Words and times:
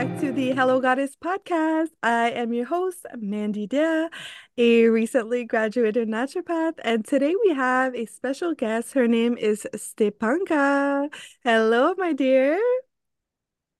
back 0.00 0.18
to 0.18 0.32
the 0.32 0.52
Hello 0.52 0.80
Goddess 0.80 1.14
podcast. 1.22 1.88
I 2.02 2.30
am 2.30 2.54
your 2.54 2.64
host, 2.64 3.04
Mandy 3.18 3.68
Déa, 3.68 4.08
a 4.56 4.86
recently 4.86 5.44
graduated 5.44 6.08
naturopath, 6.08 6.78
and 6.82 7.04
today 7.04 7.34
we 7.44 7.52
have 7.52 7.94
a 7.94 8.06
special 8.06 8.54
guest. 8.54 8.94
Her 8.94 9.06
name 9.06 9.36
is 9.36 9.66
Stepanka. 9.76 11.12
Hello, 11.44 11.92
my 11.98 12.14
dear. 12.14 12.58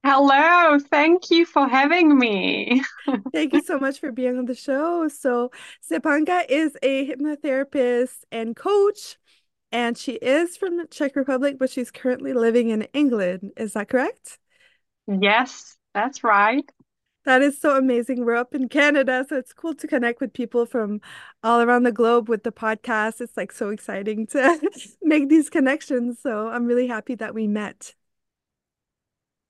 Hello, 0.04 0.79
thank 0.79 1.30
you 1.30 1.46
for 1.46 1.67
having 1.67 2.18
me. 2.18 2.82
Thank 3.32 3.55
you 3.55 3.62
so 3.62 3.79
much 3.79 3.98
for 3.98 4.12
being 4.12 4.37
on 4.37 4.45
the 4.45 4.55
show. 4.55 5.09
So, 5.09 5.50
Stepanka 5.91 6.45
is 6.50 6.76
a 6.82 7.09
hypnotherapist 7.09 8.25
and 8.31 8.54
coach, 8.54 9.17
and 9.73 9.96
she 9.96 10.17
is 10.17 10.59
from 10.59 10.76
the 10.76 10.87
Czech 10.87 11.17
Republic, 11.17 11.57
but 11.59 11.71
she's 11.71 11.90
currently 11.90 12.34
living 12.34 12.68
in 12.68 12.82
England. 12.93 13.53
Is 13.57 13.73
that 13.73 13.89
correct? 13.89 14.39
Yes, 15.07 15.79
that's 15.94 16.22
right. 16.25 16.64
That 17.25 17.43
is 17.43 17.61
so 17.61 17.76
amazing. 17.76 18.25
We're 18.25 18.36
up 18.36 18.54
in 18.54 18.68
Canada, 18.68 19.26
so 19.29 19.36
it's 19.36 19.53
cool 19.53 19.75
to 19.75 19.86
connect 19.86 20.21
with 20.21 20.32
people 20.32 20.64
from 20.64 21.00
all 21.43 21.61
around 21.61 21.82
the 21.82 21.93
globe 21.93 22.29
with 22.31 22.44
the 22.44 22.53
podcast. 22.53 23.21
It's 23.21 23.36
like 23.36 23.53
so 23.53 23.68
exciting 23.68 24.26
to 24.29 24.58
make 25.03 25.29
these 25.29 25.50
connections. 25.50 26.18
So 26.21 26.48
I'm 26.48 26.64
really 26.64 26.86
happy 26.89 27.14
that 27.17 27.34
we 27.34 27.46
met. 27.46 27.95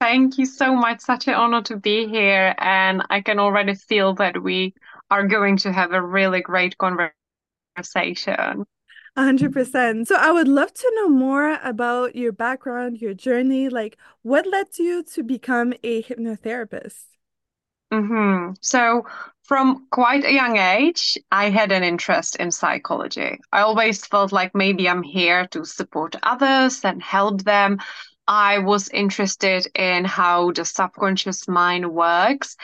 Thank 0.01 0.39
you 0.39 0.47
so 0.47 0.75
much. 0.75 1.01
Such 1.01 1.29
an 1.29 1.35
honor 1.35 1.63
to 1.63 1.77
be 1.77 2.09
here. 2.09 2.55
And 2.59 3.03
I 3.11 3.21
can 3.21 3.39
already 3.39 3.75
feel 3.75 4.15
that 4.15 4.43
we 4.43 4.75
are 5.11 5.27
going 5.27 5.59
to 5.59 5.73
have 5.73 5.93
a 5.93 6.03
really 6.03 6.41
great 6.41 6.77
conversation. 6.79 8.67
100%. 9.17 10.07
So 10.07 10.17
I 10.17 10.31
would 10.31 10.49
love 10.49 10.73
to 10.73 10.93
know 10.97 11.09
more 11.09 11.59
about 11.63 12.17
your 12.17 12.33
background, 12.33 12.99
your 12.99 13.15
journey. 13.15 13.69
Like, 13.69 13.99
what 14.23 14.47
led 14.47 14.79
you 14.79 15.03
to 15.15 15.23
become 15.23 15.75
a 15.83 16.03
hypnotherapist? 16.03 17.05
Mm-hmm. 17.93 18.53
So, 18.61 19.05
from 19.43 19.89
quite 19.91 20.25
a 20.25 20.33
young 20.33 20.57
age, 20.59 21.19
I 21.33 21.51
had 21.51 21.73
an 21.73 21.83
interest 21.83 22.37
in 22.37 22.53
psychology. 22.53 23.41
I 23.53 23.63
always 23.63 24.07
felt 24.07 24.31
like 24.31 24.55
maybe 24.55 24.89
I'm 24.89 25.03
here 25.03 25.49
to 25.49 25.65
support 25.65 26.15
others 26.23 26.85
and 26.85 27.03
help 27.03 27.43
them. 27.43 27.79
I 28.29 28.61
was 28.61 28.89
interested 28.91 29.67
in 29.75 30.05
how 30.05 30.53
the 30.53 30.65
subconscious 30.65 31.49
mind 31.49 31.93
works. 31.93 32.57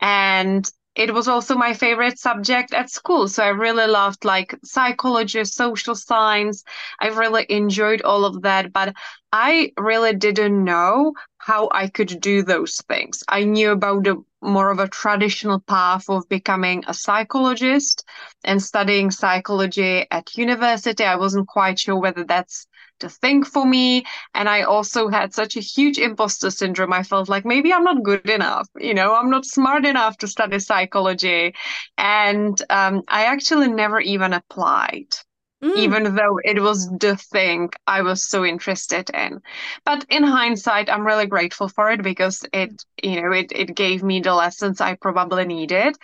And 0.00 0.68
it 0.94 1.12
was 1.14 1.26
also 1.26 1.54
my 1.54 1.72
favorite 1.72 2.18
subject 2.18 2.74
at 2.74 2.90
school. 2.90 3.26
So 3.28 3.42
I 3.42 3.48
really 3.48 3.86
loved 3.86 4.24
like 4.24 4.54
psychology, 4.62 5.44
social 5.44 5.94
science. 5.94 6.64
I 7.00 7.08
really 7.08 7.46
enjoyed 7.48 8.02
all 8.02 8.24
of 8.24 8.42
that, 8.42 8.72
but 8.72 8.94
I 9.32 9.72
really 9.78 10.14
didn't 10.14 10.62
know 10.62 11.14
how 11.38 11.68
I 11.72 11.88
could 11.88 12.20
do 12.20 12.42
those 12.42 12.76
things. 12.88 13.24
I 13.28 13.44
knew 13.44 13.70
about 13.70 14.04
the 14.04 14.22
more 14.42 14.70
of 14.70 14.80
a 14.80 14.88
traditional 14.88 15.60
path 15.60 16.10
of 16.10 16.28
becoming 16.28 16.84
a 16.86 16.94
psychologist 16.94 18.04
and 18.44 18.62
studying 18.62 19.10
psychology 19.10 20.06
at 20.10 20.36
university. 20.36 21.04
I 21.04 21.16
wasn't 21.16 21.48
quite 21.48 21.78
sure 21.78 21.96
whether 21.96 22.24
that's 22.24 22.66
to 23.02 23.08
think 23.08 23.46
for 23.46 23.66
me. 23.66 24.04
And 24.34 24.48
I 24.48 24.62
also 24.62 25.08
had 25.08 25.34
such 25.34 25.56
a 25.56 25.60
huge 25.60 25.98
imposter 25.98 26.50
syndrome. 26.50 26.92
I 26.92 27.02
felt 27.02 27.28
like 27.28 27.44
maybe 27.44 27.72
I'm 27.72 27.84
not 27.84 28.02
good 28.02 28.30
enough, 28.30 28.68
you 28.78 28.94
know, 28.94 29.14
I'm 29.14 29.30
not 29.30 29.44
smart 29.44 29.84
enough 29.84 30.16
to 30.18 30.28
study 30.28 30.58
psychology. 30.58 31.54
And 31.98 32.60
um, 32.70 33.02
I 33.08 33.26
actually 33.26 33.68
never 33.68 34.00
even 34.00 34.32
applied. 34.32 35.14
Mm. 35.62 35.76
Even 35.76 36.16
though 36.16 36.40
it 36.42 36.60
was 36.60 36.90
the 36.98 37.16
thing 37.16 37.70
I 37.86 38.02
was 38.02 38.28
so 38.28 38.44
interested 38.44 39.08
in. 39.10 39.40
But 39.84 40.04
in 40.08 40.24
hindsight, 40.24 40.90
I'm 40.90 41.06
really 41.06 41.26
grateful 41.26 41.68
for 41.68 41.92
it 41.92 42.02
because 42.02 42.44
it, 42.52 42.84
you 43.00 43.22
know, 43.22 43.30
it, 43.30 43.52
it 43.54 43.76
gave 43.76 44.02
me 44.02 44.18
the 44.18 44.34
lessons 44.34 44.80
I 44.80 44.96
probably 44.96 45.44
needed. 45.44 45.96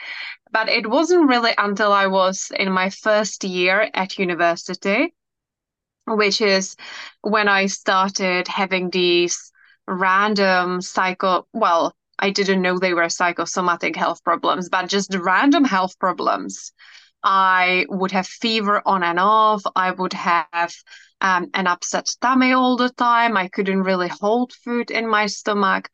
But 0.53 0.69
it 0.69 0.88
wasn't 0.88 1.28
really 1.28 1.54
until 1.58 1.92
I 1.92 2.06
was 2.06 2.53
in 2.56 2.70
my 2.70 2.91
first 2.91 3.42
year 3.42 3.91
at 3.94 4.16
university 4.16 5.12
which 6.16 6.41
is 6.41 6.76
when 7.22 7.48
I 7.48 7.66
started 7.66 8.48
having 8.48 8.91
these 8.91 9.52
random 9.86 10.80
psycho, 10.80 11.46
well, 11.52 11.94
I 12.19 12.30
didn't 12.30 12.62
know 12.62 12.78
they 12.78 12.94
were 12.94 13.08
psychosomatic 13.08 13.96
health 13.96 14.22
problems, 14.24 14.69
but 14.69 14.88
just 14.88 15.14
random 15.14 15.64
health 15.64 15.98
problems. 15.98 16.72
I 17.22 17.86
would 17.88 18.12
have 18.12 18.26
fever 18.26 18.82
on 18.86 19.02
and 19.02 19.19
off. 19.19 19.62
I 19.74 19.91
would 19.91 20.12
have 20.12 20.74
um, 21.20 21.50
an 21.54 21.66
upset 21.66 22.08
tummy 22.20 22.52
all 22.52 22.76
the 22.76 22.90
time. 22.90 23.36
I 23.36 23.48
couldn't 23.48 23.82
really 23.82 24.08
hold 24.08 24.52
food 24.52 24.90
in 24.90 25.08
my 25.08 25.26
stomach. 25.26 25.88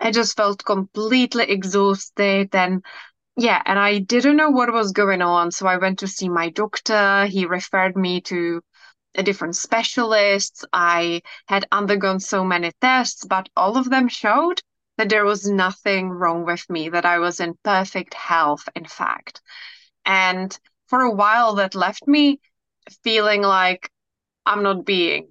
I 0.00 0.10
just 0.10 0.36
felt 0.36 0.64
completely 0.64 1.44
exhausted 1.44 2.54
and 2.54 2.84
yeah, 3.36 3.62
and 3.66 3.78
I 3.78 3.98
didn't 3.98 4.36
know 4.36 4.50
what 4.50 4.72
was 4.72 4.92
going 4.92 5.22
on. 5.22 5.50
So 5.50 5.66
I 5.66 5.76
went 5.76 5.98
to 6.00 6.08
see 6.08 6.28
my 6.28 6.50
doctor. 6.50 7.26
He 7.26 7.46
referred 7.46 7.96
me 7.96 8.20
to 8.22 8.62
different 9.22 9.56
specialists. 9.56 10.64
I 10.72 11.22
had 11.48 11.66
undergone 11.72 12.20
so 12.20 12.44
many 12.44 12.72
tests, 12.80 13.24
but 13.24 13.48
all 13.56 13.76
of 13.76 13.90
them 13.90 14.08
showed 14.08 14.60
that 14.98 15.08
there 15.08 15.24
was 15.24 15.48
nothing 15.48 16.10
wrong 16.10 16.44
with 16.44 16.68
me, 16.70 16.88
that 16.88 17.04
I 17.04 17.18
was 17.18 17.40
in 17.40 17.54
perfect 17.62 18.14
health, 18.14 18.68
in 18.74 18.84
fact. 18.84 19.40
And 20.04 20.58
for 20.88 21.02
a 21.02 21.10
while, 21.10 21.56
that 21.56 21.74
left 21.74 22.06
me 22.06 22.40
feeling 23.02 23.42
like 23.42 23.90
I'm 24.46 24.62
not 24.62 24.84
being 24.86 25.28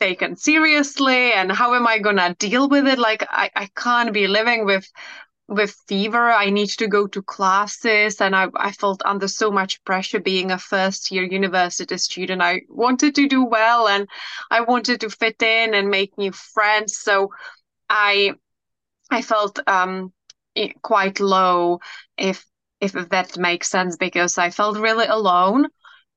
taken 0.00 0.36
seriously 0.36 1.32
and 1.32 1.52
how 1.52 1.74
am 1.74 1.86
I 1.86 1.98
going 1.98 2.16
to 2.16 2.34
deal 2.38 2.68
with 2.68 2.86
it? 2.86 2.98
Like, 2.98 3.24
I, 3.30 3.50
I 3.54 3.68
can't 3.76 4.12
be 4.12 4.26
living 4.26 4.64
with 4.64 4.88
with 5.52 5.76
fever 5.86 6.30
i 6.30 6.50
need 6.50 6.68
to 6.68 6.88
go 6.88 7.06
to 7.06 7.22
classes 7.22 8.20
and 8.20 8.34
I, 8.34 8.48
I 8.56 8.72
felt 8.72 9.02
under 9.04 9.28
so 9.28 9.50
much 9.50 9.82
pressure 9.84 10.20
being 10.20 10.50
a 10.50 10.58
first 10.58 11.10
year 11.10 11.24
university 11.24 11.96
student. 11.98 12.42
I 12.42 12.62
wanted 12.68 13.14
to 13.16 13.28
do 13.28 13.44
well 13.44 13.88
and 13.88 14.08
i 14.50 14.60
wanted 14.62 15.00
to 15.00 15.10
fit 15.10 15.42
in 15.42 15.74
and 15.74 15.90
make 15.90 16.16
new 16.16 16.32
friends 16.32 16.96
so 16.96 17.30
i 17.88 18.32
i 19.10 19.22
felt 19.22 19.58
um 19.66 20.12
quite 20.82 21.20
low 21.20 21.80
if 22.16 22.44
if 22.80 22.92
that 22.92 23.38
makes 23.38 23.68
sense 23.68 23.96
because 23.96 24.38
i 24.38 24.50
felt 24.50 24.76
really 24.78 25.06
alone. 25.06 25.68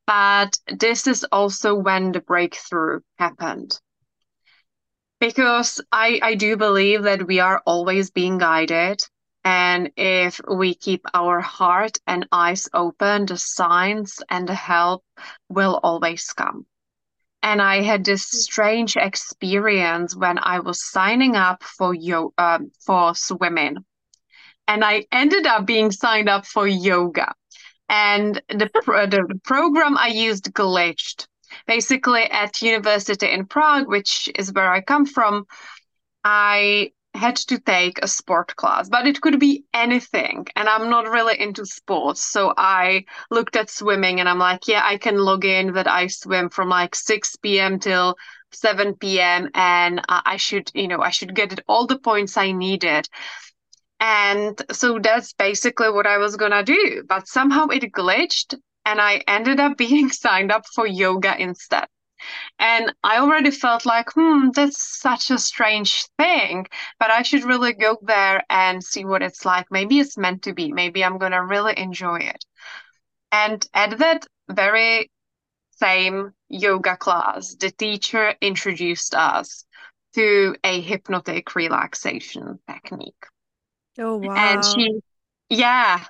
But 0.07 0.57
this 0.67 1.07
is 1.07 1.25
also 1.31 1.73
when 1.73 2.11
the 2.11 2.21
breakthrough 2.21 2.99
happened. 3.17 3.79
Because 5.19 5.81
I, 5.91 6.19
I 6.21 6.35
do 6.35 6.57
believe 6.57 7.03
that 7.03 7.25
we 7.25 7.39
are 7.39 7.63
always 7.65 8.11
being 8.11 8.37
guided 8.37 9.01
and 9.45 9.91
if 9.95 10.41
we 10.51 10.73
keep 10.73 11.05
our 11.13 11.39
heart 11.39 11.99
and 12.07 12.27
eyes 12.31 12.67
open, 12.73 13.27
the 13.27 13.37
signs 13.37 14.19
and 14.27 14.49
the 14.49 14.55
help 14.55 15.05
will 15.49 15.79
always 15.83 16.33
come. 16.33 16.65
And 17.43 17.61
I 17.61 17.83
had 17.83 18.03
this 18.03 18.23
strange 18.23 18.97
experience 18.97 20.15
when 20.15 20.39
I 20.41 20.59
was 20.61 20.89
signing 20.89 21.35
up 21.35 21.63
for 21.63 21.93
yo- 21.93 22.33
um, 22.39 22.71
for 22.83 23.13
swimming, 23.13 23.85
and 24.67 24.83
I 24.83 25.05
ended 25.11 25.45
up 25.45 25.67
being 25.67 25.91
signed 25.91 26.27
up 26.27 26.47
for 26.47 26.67
yoga. 26.67 27.31
And 27.87 28.41
the, 28.49 28.67
pro- 28.83 29.05
the 29.05 29.39
program 29.43 29.95
I 29.95 30.07
used 30.07 30.51
glitched. 30.53 31.27
Basically, 31.67 32.23
at 32.23 32.63
university 32.63 33.29
in 33.29 33.45
Prague, 33.45 33.87
which 33.87 34.27
is 34.33 34.51
where 34.51 34.69
I 34.69 34.81
come 34.81 35.05
from, 35.05 35.45
I 36.23 36.91
had 37.15 37.35
to 37.37 37.59
take 37.59 37.99
a 38.03 38.07
sport 38.07 38.55
class, 38.55 38.89
but 38.89 39.07
it 39.07 39.21
could 39.21 39.39
be 39.39 39.65
anything. 39.73 40.45
And 40.55 40.69
I'm 40.69 40.89
not 40.89 41.09
really 41.09 41.39
into 41.39 41.65
sports. 41.65 42.21
So 42.23 42.53
I 42.57 43.05
looked 43.31 43.55
at 43.55 43.69
swimming 43.69 44.19
and 44.19 44.29
I'm 44.29 44.39
like, 44.39 44.67
yeah, 44.67 44.81
I 44.83 44.97
can 44.97 45.17
log 45.17 45.45
in 45.45 45.73
that 45.73 45.87
I 45.87 46.07
swim 46.07 46.49
from 46.49 46.69
like 46.69 46.95
6 46.95 47.35
p.m. 47.37 47.79
till 47.79 48.15
7 48.51 48.95
p.m. 48.95 49.49
And 49.53 50.01
I 50.07 50.37
should, 50.37 50.71
you 50.73 50.87
know, 50.87 51.01
I 51.01 51.09
should 51.09 51.35
get 51.35 51.59
all 51.67 51.87
the 51.87 51.99
points 51.99 52.37
I 52.37 52.51
needed. 52.51 53.07
And 53.99 54.61
so 54.71 54.99
that's 54.99 55.33
basically 55.33 55.89
what 55.89 56.07
I 56.07 56.17
was 56.17 56.35
going 56.35 56.51
to 56.51 56.63
do. 56.63 57.03
But 57.07 57.27
somehow 57.27 57.67
it 57.67 57.91
glitched 57.91 58.55
and 58.85 59.01
I 59.01 59.23
ended 59.27 59.59
up 59.59 59.77
being 59.85 60.09
signed 60.09 60.51
up 60.51 60.65
for 60.73 60.85
yoga 60.85 61.35
instead. 61.41 61.87
And 62.59 62.93
I 63.03 63.19
already 63.19 63.51
felt 63.51 63.85
like, 63.85 64.11
hmm, 64.13 64.49
that's 64.53 64.99
such 64.99 65.31
a 65.31 65.37
strange 65.37 66.07
thing, 66.17 66.67
but 66.99 67.11
I 67.11 67.21
should 67.21 67.43
really 67.43 67.73
go 67.73 67.97
there 68.01 68.43
and 68.49 68.83
see 68.83 69.05
what 69.05 69.23
it's 69.23 69.45
like. 69.45 69.67
Maybe 69.71 69.99
it's 69.99 70.17
meant 70.17 70.43
to 70.43 70.53
be. 70.53 70.71
Maybe 70.71 71.03
I'm 71.03 71.17
going 71.17 71.33
to 71.33 71.43
really 71.43 71.77
enjoy 71.77 72.17
it. 72.17 72.45
And 73.31 73.65
at 73.73 73.97
that 73.97 74.25
very 74.49 75.11
same 75.71 76.31
yoga 76.49 76.95
class, 76.97 77.55
the 77.55 77.71
teacher 77.71 78.33
introduced 78.41 79.13
us 79.13 79.65
to 80.13 80.55
a 80.63 80.79
hypnotic 80.81 81.55
relaxation 81.55 82.59
technique. 82.69 83.25
Oh, 83.99 84.17
wow. 84.17 84.35
And 84.35 84.63
she, 84.63 85.01
yeah, 85.49 86.03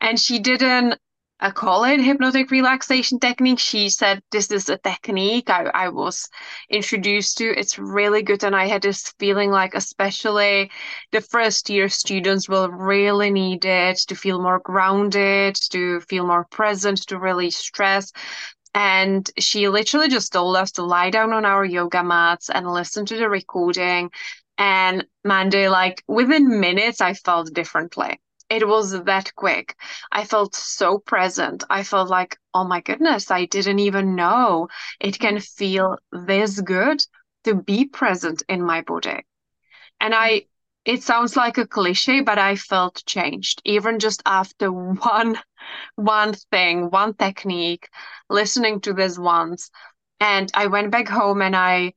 and 0.00 0.18
she 0.18 0.40
didn't 0.40 0.98
I 1.44 1.50
call 1.50 1.84
it 1.84 2.00
hypnotic 2.00 2.50
relaxation 2.50 3.20
technique. 3.20 3.58
She 3.58 3.90
said 3.90 4.22
this 4.30 4.50
is 4.50 4.70
a 4.70 4.78
technique 4.78 5.50
I, 5.50 5.64
I 5.74 5.88
was 5.90 6.26
introduced 6.70 7.36
to. 7.36 7.44
It's 7.44 7.78
really 7.78 8.22
good. 8.22 8.42
And 8.44 8.56
I 8.56 8.66
had 8.66 8.80
this 8.80 9.12
feeling 9.18 9.50
like, 9.50 9.74
especially 9.74 10.70
the 11.12 11.20
first 11.20 11.68
year 11.68 11.90
students 11.90 12.48
will 12.48 12.70
really 12.70 13.30
need 13.30 13.66
it 13.66 13.98
to 14.08 14.14
feel 14.14 14.40
more 14.40 14.58
grounded, 14.60 15.56
to 15.72 16.00
feel 16.08 16.26
more 16.26 16.46
present, 16.50 17.06
to 17.08 17.18
release 17.18 17.58
stress. 17.58 18.10
And 18.74 19.30
she 19.38 19.68
literally 19.68 20.08
just 20.08 20.32
told 20.32 20.56
us 20.56 20.72
to 20.72 20.82
lie 20.82 21.10
down 21.10 21.34
on 21.34 21.44
our 21.44 21.66
yoga 21.66 22.02
mats 22.02 22.48
and 22.48 22.66
listen 22.72 23.04
to 23.04 23.18
the 23.18 23.28
recording. 23.28 24.10
And 24.56 25.06
Mandy, 25.24 25.68
like 25.68 26.02
within 26.08 26.58
minutes, 26.58 27.02
I 27.02 27.12
felt 27.12 27.52
differently 27.52 28.18
it 28.54 28.68
was 28.68 28.92
that 29.04 29.34
quick. 29.34 29.76
I 30.12 30.24
felt 30.24 30.54
so 30.54 30.98
present. 30.98 31.64
I 31.68 31.82
felt 31.82 32.08
like, 32.08 32.38
oh 32.54 32.62
my 32.62 32.80
goodness, 32.80 33.32
I 33.32 33.46
didn't 33.46 33.80
even 33.80 34.14
know 34.14 34.68
it 35.00 35.18
can 35.18 35.40
feel 35.40 35.98
this 36.12 36.60
good 36.60 37.04
to 37.44 37.54
be 37.56 37.86
present 37.86 38.44
in 38.48 38.62
my 38.62 38.82
body. 38.82 39.24
And 40.00 40.14
I, 40.14 40.46
it 40.84 41.02
sounds 41.02 41.36
like 41.36 41.58
a 41.58 41.66
cliche, 41.66 42.20
but 42.20 42.38
I 42.38 42.54
felt 42.54 43.02
changed 43.06 43.60
even 43.64 43.98
just 43.98 44.22
after 44.24 44.70
one, 44.72 45.36
one 45.96 46.34
thing, 46.52 46.90
one 46.90 47.14
technique, 47.14 47.88
listening 48.30 48.80
to 48.82 48.92
this 48.92 49.18
once. 49.18 49.70
And 50.20 50.48
I 50.54 50.68
went 50.68 50.92
back 50.92 51.08
home 51.08 51.42
and 51.42 51.56
I 51.56 51.94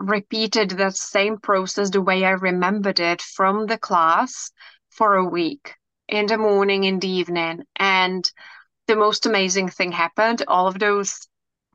repeated 0.00 0.70
that 0.70 0.96
same 0.96 1.38
process 1.38 1.90
the 1.90 2.02
way 2.02 2.24
I 2.24 2.30
remembered 2.30 2.98
it 2.98 3.22
from 3.22 3.66
the 3.66 3.78
class 3.78 4.50
for 4.88 5.14
a 5.14 5.24
week 5.24 5.76
in 6.10 6.26
the 6.26 6.36
morning, 6.36 6.84
in 6.84 6.98
the 6.98 7.08
evening. 7.08 7.64
And 7.76 8.30
the 8.86 8.96
most 8.96 9.26
amazing 9.26 9.68
thing 9.68 9.92
happened. 9.92 10.42
All 10.48 10.66
of 10.66 10.78
those 10.78 11.28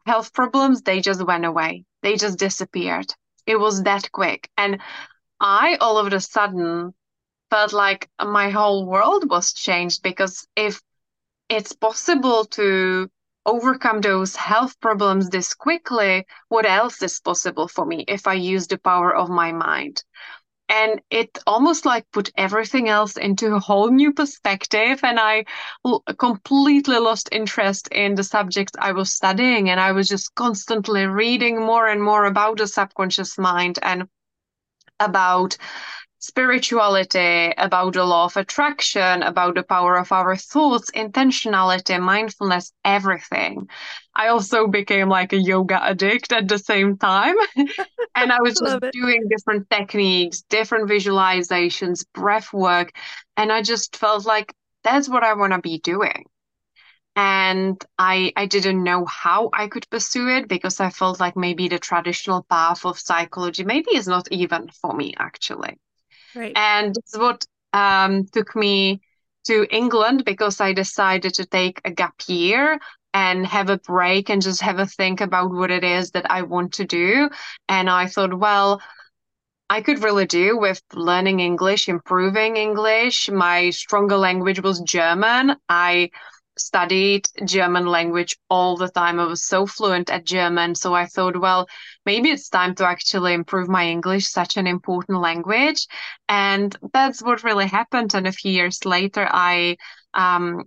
health 0.06 0.34
problems, 0.34 0.82
they 0.82 1.02
just 1.02 1.26
went 1.26 1.46
away. 1.46 1.86
They 2.04 2.18
just 2.18 2.38
disappeared. 2.38 3.08
It 3.48 3.56
was 3.56 3.84
that 3.84 4.12
quick. 4.12 4.50
And 4.58 4.82
I 5.40 5.78
all 5.82 5.98
of 5.98 6.12
a 6.12 6.20
sudden 6.20 6.94
felt 7.50 7.74
like 7.74 8.10
my 8.24 8.50
whole 8.50 8.86
world 8.86 9.30
was 9.30 9.54
changed 9.54 10.02
because 10.04 10.48
if 10.56 10.82
it's 11.50 11.74
possible 11.74 12.46
to 12.46 13.10
overcome 13.46 14.02
those 14.02 14.36
health 14.36 14.80
problems 14.80 15.30
this 15.30 15.54
quickly, 15.54 16.26
what 16.50 16.66
else 16.66 17.02
is 17.02 17.20
possible 17.20 17.68
for 17.68 17.86
me 17.86 18.04
if 18.08 18.28
I 18.28 18.34
use 18.34 18.68
the 18.68 18.80
power 18.80 19.16
of 19.16 19.30
my 19.30 19.52
mind? 19.52 20.04
And 20.70 21.02
it 21.10 21.38
almost 21.46 21.86
like 21.86 22.10
put 22.12 22.32
everything 22.38 22.90
else 22.90 23.18
into 23.18 23.54
a 23.54 23.60
whole 23.60 23.92
new 23.92 24.12
perspective 24.14 25.00
and 25.04 25.20
i 25.20 25.46
completely 26.18 26.98
lost 26.98 27.30
interest 27.32 27.88
in 27.92 28.16
the 28.16 28.24
subject 28.24 28.72
i 28.80 28.92
was 28.92 29.12
studying 29.12 29.70
and 29.70 29.80
i 29.80 29.92
was 29.92 30.08
just 30.08 30.34
constantly 30.36 31.06
reading 31.06 31.60
more 31.60 31.88
and 31.88 32.02
more 32.02 32.26
about 32.26 32.58
the 32.58 32.68
subconscious 32.68 33.38
mind 33.38 33.78
and 33.84 34.08
about 35.00 35.58
spirituality, 36.20 37.54
about 37.58 37.94
the 37.94 38.04
law 38.04 38.26
of 38.26 38.36
attraction, 38.36 39.22
about 39.22 39.54
the 39.54 39.62
power 39.64 39.96
of 39.96 40.12
our 40.12 40.36
thoughts, 40.36 40.90
intentionality, 40.92 42.02
mindfulness, 42.02 42.72
everything. 42.84 43.70
I 44.16 44.28
also 44.30 44.68
became 44.68 45.10
like 45.10 45.34
a 45.34 45.38
yoga 45.38 45.84
addict 45.84 46.32
at 46.32 46.48
the 46.48 46.58
same 46.58 46.98
time. 46.98 47.36
and 48.16 48.32
I 48.32 48.42
was 48.42 48.56
just 48.60 48.80
doing 48.92 49.28
different 49.30 49.70
techniques, 49.70 50.44
different 50.44 50.90
visualizations, 50.90 52.06
breath 52.14 52.54
work. 52.54 52.96
And 53.36 53.52
I 53.52 53.62
just 53.62 53.98
felt 53.98 54.26
like 54.26 54.54
that's 54.84 55.10
what 55.10 55.24
I 55.24 55.34
want 55.34 55.54
to 55.54 55.60
be 55.60 55.80
doing. 55.80 56.26
And 57.18 57.84
I 57.98 58.34
I 58.36 58.46
didn't 58.46 58.84
know 58.84 59.06
how 59.06 59.50
I 59.54 59.68
could 59.68 59.90
pursue 59.90 60.28
it 60.30 60.48
because 60.48 60.80
I 60.80 60.90
felt 60.90 61.20
like 61.20 61.38
maybe 61.38 61.68
the 61.68 61.80
traditional 61.80 62.44
path 62.44 62.86
of 62.86 63.00
psychology 63.00 63.64
maybe 63.64 63.96
is 63.96 64.08
not 64.08 64.28
even 64.32 64.70
for 64.70 64.94
me 64.94 65.14
actually. 65.18 65.78
Right. 66.36 66.54
And 66.56 66.94
this 66.94 67.18
what 67.18 67.46
um, 67.74 68.26
took 68.26 68.56
me 68.56 69.02
to 69.46 69.68
England 69.70 70.26
because 70.26 70.60
I 70.60 70.74
decided 70.74 71.36
to 71.36 71.46
take 71.46 71.80
a 71.86 71.92
gap 71.92 72.16
year 72.28 72.80
and 73.16 73.48
have 73.48 73.70
a 73.70 73.78
break 73.78 74.30
and 74.30 74.42
just 74.42 74.62
have 74.62 74.78
a 74.78 74.86
think 74.86 75.22
about 75.22 75.50
what 75.50 75.72
it 75.72 75.86
is 75.86 76.12
that 76.12 76.30
I 76.30 76.42
want 76.42 76.74
to 76.74 76.86
do. 76.86 77.30
And 77.70 77.90
I 77.90 78.08
thought, 78.08 78.38
well, 78.38 78.82
I 79.70 79.82
could 79.82 80.04
really 80.04 80.26
do 80.26 80.58
with 80.58 80.82
learning 80.94 81.40
English, 81.40 81.88
improving 81.88 82.58
English. 82.58 83.30
My 83.32 83.70
stronger 83.70 84.18
language 84.18 84.62
was 84.62 84.82
German. 84.82 85.56
I 85.70 86.12
studied 86.58 87.30
German 87.46 87.86
language 87.86 88.38
all 88.50 88.76
the 88.76 88.90
time. 88.90 89.18
I 89.22 89.26
was 89.26 89.46
so 89.46 89.66
fluent 89.66 90.10
at 90.10 90.26
German. 90.26 90.76
So 90.76 90.94
I 90.94 91.06
thought, 91.06 91.40
well, 91.40 91.68
maybe 92.06 92.32
it's 92.32 92.50
time 92.50 92.76
to 92.76 92.86
actually 92.86 93.34
improve 93.34 93.70
my 93.70 93.88
English, 93.88 94.28
such 94.28 94.58
an 94.58 94.68
important 94.68 95.22
language. 95.22 95.88
And 96.28 96.76
that's 96.92 97.24
what 97.24 97.46
really 97.46 97.68
happened. 97.68 98.14
And 98.14 98.28
a 98.28 98.34
few 98.34 98.52
years 98.52 98.84
later, 98.84 99.26
I 99.32 99.78
um, 100.14 100.64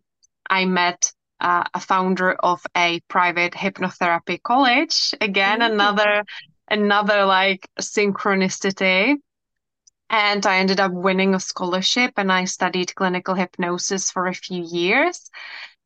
I 0.49 0.65
met 0.65 1.13
uh, 1.41 1.65
a 1.75 1.81
founder 1.81 2.33
of 2.33 2.65
a 2.77 3.01
private 3.09 3.53
hypnotherapy 3.53 4.43
college. 4.43 5.15
Again, 5.21 5.61
mm-hmm. 5.61 5.73
another 5.73 6.25
another 6.71 7.25
like 7.25 7.69
synchronicity. 7.81 9.17
And 10.11 10.47
I 10.47 10.59
ended 10.59 10.81
up 10.81 10.93
winning 10.93 11.35
a 11.35 11.41
scholarship 11.41 12.15
and 12.17 12.33
I 12.33 12.47
studied 12.47 12.95
clinical 12.95 13.35
hypnosis 13.35 14.11
for 14.11 14.27
a 14.27 14.35
few 14.35 14.65
years 14.65 15.31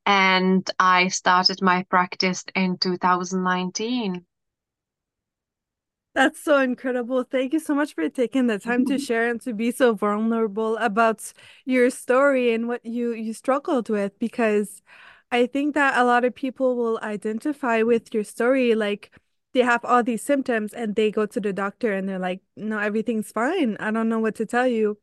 and 0.06 0.68
I 0.78 1.08
started 1.08 1.62
my 1.62 1.84
practice 1.84 2.44
in 2.54 2.78
2019. 2.78 4.24
That's 6.14 6.42
so 6.44 6.58
incredible. 6.58 7.24
Thank 7.24 7.54
you 7.54 7.58
so 7.58 7.74
much 7.74 7.94
for 7.94 8.08
taking 8.10 8.46
the 8.46 8.58
time 8.58 8.84
to 8.86 8.98
share 8.98 9.30
and 9.30 9.40
to 9.42 9.54
be 9.54 9.70
so 9.70 9.94
vulnerable 9.94 10.76
about 10.76 11.32
your 11.64 11.88
story 11.88 12.52
and 12.52 12.68
what 12.68 12.84
you 12.84 13.12
you 13.14 13.32
struggled 13.32 13.88
with 13.88 14.18
because 14.18 14.82
I 15.32 15.46
think 15.46 15.74
that 15.74 15.98
a 15.98 16.04
lot 16.04 16.24
of 16.24 16.34
people 16.34 16.76
will 16.76 17.00
identify 17.02 17.82
with 17.82 18.14
your 18.14 18.24
story 18.24 18.74
like 18.74 19.10
they 19.54 19.60
have 19.60 19.84
all 19.84 20.02
these 20.02 20.22
symptoms 20.22 20.72
and 20.74 20.94
they 20.96 21.10
go 21.10 21.26
to 21.26 21.40
the 21.40 21.52
doctor 21.52 21.92
and 21.92 22.08
they're 22.08 22.18
like, 22.18 22.42
"No, 22.56 22.78
everything's 22.78 23.32
fine. 23.32 23.76
I 23.80 23.90
don't 23.90 24.08
know 24.08 24.20
what 24.20 24.36
to 24.36 24.46
tell 24.46 24.66
you." 24.68 24.98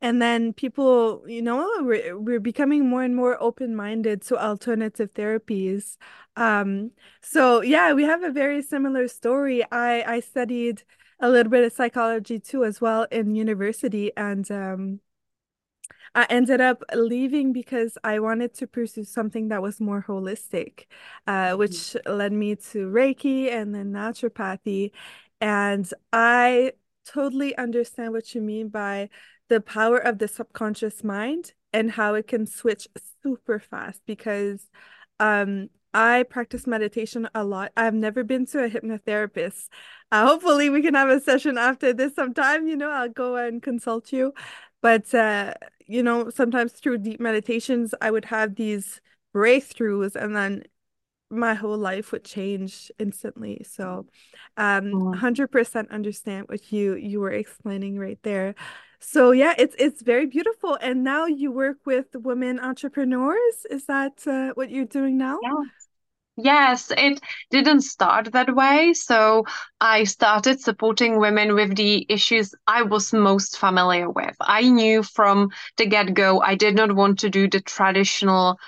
And 0.00 0.20
then 0.22 0.52
people, 0.54 1.24
you 1.28 1.42
know, 1.42 1.68
we're, 1.80 2.18
we're 2.18 2.40
becoming 2.40 2.88
more 2.88 3.02
and 3.02 3.16
more 3.16 3.42
open-minded 3.42 4.22
to 4.22 4.42
alternative 4.42 5.14
therapies. 5.14 5.96
Um, 6.36 6.92
so 7.22 7.62
yeah, 7.62 7.92
we 7.94 8.04
have 8.04 8.22
a 8.22 8.30
very 8.32 8.62
similar 8.62 9.08
story. 9.08 9.64
I 9.70 10.02
I 10.16 10.20
studied 10.20 10.82
a 11.20 11.30
little 11.30 11.50
bit 11.50 11.64
of 11.64 11.72
psychology 11.72 12.40
too 12.40 12.64
as 12.64 12.80
well 12.80 13.06
in 13.10 13.34
university 13.34 14.12
and 14.16 14.50
um 14.50 15.00
I 16.14 16.26
ended 16.30 16.60
up 16.60 16.82
leaving 16.94 17.52
because 17.52 17.98
I 18.04 18.20
wanted 18.20 18.54
to 18.54 18.66
pursue 18.66 19.04
something 19.04 19.48
that 19.48 19.62
was 19.62 19.80
more 19.80 20.04
holistic, 20.06 20.86
uh, 21.26 21.54
which 21.54 21.72
mm-hmm. 21.72 22.12
led 22.12 22.32
me 22.32 22.56
to 22.56 22.88
Reiki 22.90 23.50
and 23.50 23.74
then 23.74 23.92
naturopathy. 23.92 24.92
And 25.40 25.88
I 26.12 26.72
totally 27.04 27.56
understand 27.56 28.12
what 28.12 28.34
you 28.34 28.40
mean 28.40 28.68
by 28.68 29.10
the 29.48 29.60
power 29.60 29.98
of 29.98 30.18
the 30.18 30.28
subconscious 30.28 31.04
mind 31.04 31.52
and 31.72 31.90
how 31.90 32.14
it 32.14 32.26
can 32.28 32.46
switch 32.46 32.88
super 33.22 33.58
fast 33.58 34.00
because 34.06 34.70
um 35.20 35.68
I 35.96 36.24
practice 36.24 36.66
meditation 36.66 37.28
a 37.36 37.44
lot. 37.44 37.70
I've 37.76 37.94
never 37.94 38.24
been 38.24 38.46
to 38.46 38.64
a 38.64 38.68
hypnotherapist. 38.68 39.68
Uh, 40.10 40.26
hopefully, 40.26 40.68
we 40.68 40.82
can 40.82 40.94
have 40.94 41.08
a 41.08 41.20
session 41.20 41.56
after 41.56 41.92
this 41.92 42.16
sometime. 42.16 42.66
You 42.66 42.76
know, 42.76 42.90
I'll 42.90 43.08
go 43.08 43.36
and 43.36 43.62
consult 43.62 44.12
you. 44.12 44.34
But, 44.84 45.14
uh, 45.14 45.54
you 45.86 46.04
know, 46.04 46.30
sometimes 46.30 46.74
through 46.74 46.98
deep 46.98 47.20
meditations, 47.20 47.94
I 48.02 48.12
would 48.12 48.26
have 48.26 48.56
these 48.56 49.00
breakthroughs 49.34 50.14
and 50.16 50.36
then 50.36 50.64
my 51.30 51.54
whole 51.54 51.78
life 51.78 52.12
would 52.12 52.24
change 52.24 52.92
instantly. 52.98 53.64
So, 53.68 54.06
um, 54.58 55.02
100% 55.10 55.90
understand 55.90 56.48
what 56.48 56.72
you 56.72 56.96
you 56.96 57.20
were 57.20 57.32
explaining 57.32 57.98
right 57.98 58.20
there. 58.22 58.54
So 59.00 59.32
yeah, 59.32 59.54
it's 59.58 59.76
it's 59.78 60.02
very 60.02 60.26
beautiful. 60.26 60.78
And 60.80 61.04
now 61.04 61.26
you 61.26 61.50
work 61.52 61.78
with 61.86 62.08
women 62.14 62.60
entrepreneurs. 62.60 63.66
Is 63.70 63.86
that 63.86 64.26
uh, 64.26 64.52
what 64.54 64.70
you're 64.70 64.86
doing 64.86 65.18
now? 65.18 65.38
Yes, 66.36 66.90
it 66.96 67.20
didn't 67.50 67.82
start 67.82 68.32
that 68.32 68.54
way. 68.54 68.92
So 68.94 69.44
I 69.80 70.02
started 70.04 70.60
supporting 70.60 71.18
women 71.20 71.54
with 71.54 71.76
the 71.76 72.06
issues 72.08 72.54
I 72.66 72.82
was 72.82 73.12
most 73.12 73.56
familiar 73.56 74.10
with. 74.10 74.34
I 74.40 74.62
knew 74.68 75.04
from 75.04 75.50
the 75.76 75.86
get-go 75.86 76.40
I 76.40 76.56
did 76.56 76.74
not 76.74 76.94
want 76.94 77.20
to 77.20 77.30
do 77.30 77.48
the 77.48 77.60
traditional 77.60 78.58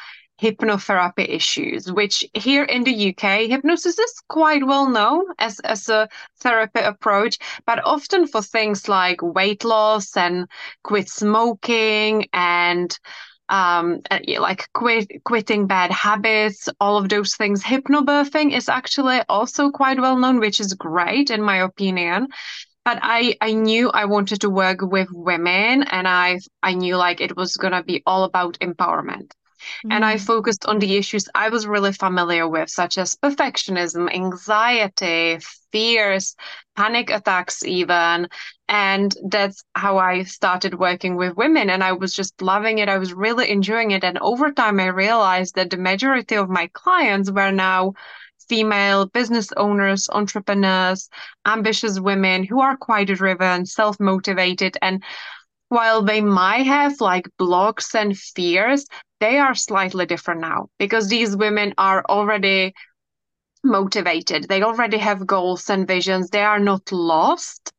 hypnotherapy 0.41 1.29
issues, 1.29 1.91
which 1.91 2.25
here 2.35 2.63
in 2.63 2.85
the 2.85 2.93
UK, 2.93 3.47
hypnosis 3.49 3.99
is 3.99 4.23
quite 4.29 4.65
well 4.65 4.89
known 4.89 5.25
as, 5.39 5.59
as 5.61 5.89
a 5.89 6.09
therapy 6.41 6.81
approach, 6.81 7.39
but 7.67 7.85
often 7.85 8.29
for 8.29 8.43
things 8.43 8.87
like 8.87 9.23
weight 9.23 9.65
loss 9.65 10.17
and 10.17 10.47
quit 10.85 11.09
smoking 11.09 12.27
and 12.33 12.97
um, 13.49 14.01
uh, 14.11 14.19
like 14.41 14.69
quit, 14.73 15.23
quitting 15.25 15.67
bad 15.67 15.91
habits, 15.91 16.69
all 16.81 16.99
of 16.99 17.09
those 17.09 17.35
things. 17.37 17.63
Hypnobirthing 17.63 18.53
is 18.53 18.69
actually 18.69 19.21
also 19.29 19.71
quite 19.71 20.01
well 20.01 20.17
known, 20.19 20.41
which 20.41 20.61
is 20.61 20.75
great 20.75 21.31
in 21.31 21.43
my 21.43 21.57
opinion. 21.57 22.29
But 22.85 23.01
I, 23.03 23.37
I 23.41 23.53
knew 23.53 23.91
I 23.91 24.05
wanted 24.05 24.43
to 24.43 24.51
work 24.51 24.81
with 24.81 25.09
women 25.11 25.83
and 25.83 26.07
I 26.07 26.39
I 26.63 26.75
knew 26.75 26.97
like 26.97 27.21
it 27.21 27.37
was 27.37 27.57
gonna 27.57 27.83
be 27.83 28.03
all 28.07 28.25
about 28.25 28.59
empowerment. 28.61 29.33
And 29.91 30.05
I 30.05 30.17
Mm, 30.17 30.19
focused 30.19 30.67
on 30.67 30.79
the 30.79 30.97
issues 30.97 31.29
I 31.35 31.49
was 31.49 31.67
really 31.67 31.93
familiar 31.93 32.49
with, 32.49 32.71
such 32.71 32.99
as 32.99 33.17
perfectionism, 33.17 34.13
anxiety, 34.13 35.39
fears, 35.73 36.35
panic 36.77 37.11
attacks, 37.11 37.65
even. 37.65 38.29
And 38.69 39.15
that's 39.29 39.65
how 39.75 39.99
I 39.99 40.25
started 40.25 40.79
working 40.79 41.17
with 41.17 41.37
women. 41.37 41.71
And 41.71 41.83
I 41.85 41.93
was 41.93 42.13
just 42.13 42.41
loving 42.43 42.79
it. 42.79 42.89
I 42.89 42.99
was 42.99 43.13
really 43.15 43.51
enjoying 43.51 43.93
it. 43.93 44.05
And 44.05 44.19
over 44.19 44.53
time, 44.53 44.81
I 44.81 44.87
realized 44.87 45.55
that 45.55 45.71
the 45.71 45.77
majority 45.77 46.37
of 46.37 46.49
my 46.49 46.69
clients 46.73 47.31
were 47.31 47.53
now 47.53 47.95
female 48.49 49.07
business 49.07 49.51
owners, 49.57 50.09
entrepreneurs, 50.11 51.09
ambitious 51.47 51.99
women 51.99 52.45
who 52.45 52.61
are 52.61 52.77
quite 52.77 53.09
driven, 53.09 53.67
self 53.67 53.99
motivated, 53.99 54.77
and 54.83 55.03
while 55.69 56.03
they 56.03 56.21
might 56.21 56.67
have 56.67 57.01
like 57.01 57.29
blocks 57.39 57.95
and 57.95 58.17
fears, 58.17 58.87
they 59.21 59.39
are 59.39 59.55
slightly 59.55 60.07
different 60.07 60.41
now 60.41 60.69
because 60.79 61.09
these 61.09 61.37
women 61.37 61.75
are 61.79 62.05
already 62.09 62.75
motivated. 63.65 64.49
They 64.49 64.63
already 64.63 64.99
have 64.99 65.27
goals 65.27 65.69
and 65.71 65.87
visions. 65.87 66.31
They 66.31 66.43
are 66.43 66.61
not 66.61 66.93
lost. 66.93 67.73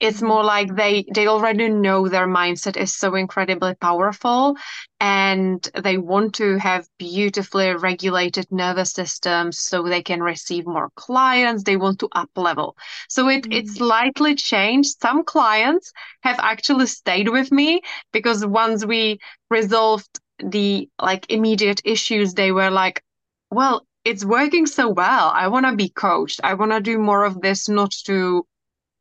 It's 0.00 0.22
more 0.22 0.44
like 0.44 0.74
they 0.76 1.04
they 1.14 1.26
already 1.26 1.68
know 1.68 2.08
their 2.08 2.26
mindset 2.28 2.76
is 2.76 2.94
so 2.94 3.14
incredibly 3.16 3.74
powerful 3.74 4.56
and 5.00 5.68
they 5.82 5.98
want 5.98 6.34
to 6.36 6.58
have 6.58 6.88
beautifully 6.98 7.74
regulated 7.74 8.46
nervous 8.50 8.92
systems 8.92 9.58
so 9.58 9.82
they 9.82 10.02
can 10.02 10.22
receive 10.22 10.66
more 10.66 10.90
clients. 10.96 11.64
They 11.64 11.76
want 11.76 11.98
to 12.00 12.08
up 12.12 12.30
level. 12.36 12.76
So 13.08 13.28
it 13.28 13.46
it 13.50 13.66
mm, 13.66 13.68
slightly 13.68 14.34
changed. 14.34 15.00
Some 15.00 15.24
clients 15.24 15.92
have 16.22 16.38
actually 16.40 16.86
stayed 16.86 17.28
with 17.28 17.50
me 17.52 17.80
because 18.12 18.44
once 18.46 18.84
we 18.84 19.18
resolved 19.50 20.20
the 20.38 20.88
like 21.00 21.26
immediate 21.30 21.80
issues, 21.84 22.34
they 22.34 22.52
were 22.52 22.70
like, 22.70 23.02
well, 23.50 23.86
it's 24.04 24.24
working 24.24 24.66
so 24.66 24.88
well. 24.88 25.30
I 25.34 25.48
want 25.48 25.66
to 25.66 25.76
be 25.76 25.88
coached. 25.90 26.40
I 26.44 26.54
want 26.54 26.72
to 26.72 26.80
do 26.80 26.98
more 26.98 27.24
of 27.24 27.40
this, 27.40 27.68
not 27.68 27.92
to 28.06 28.46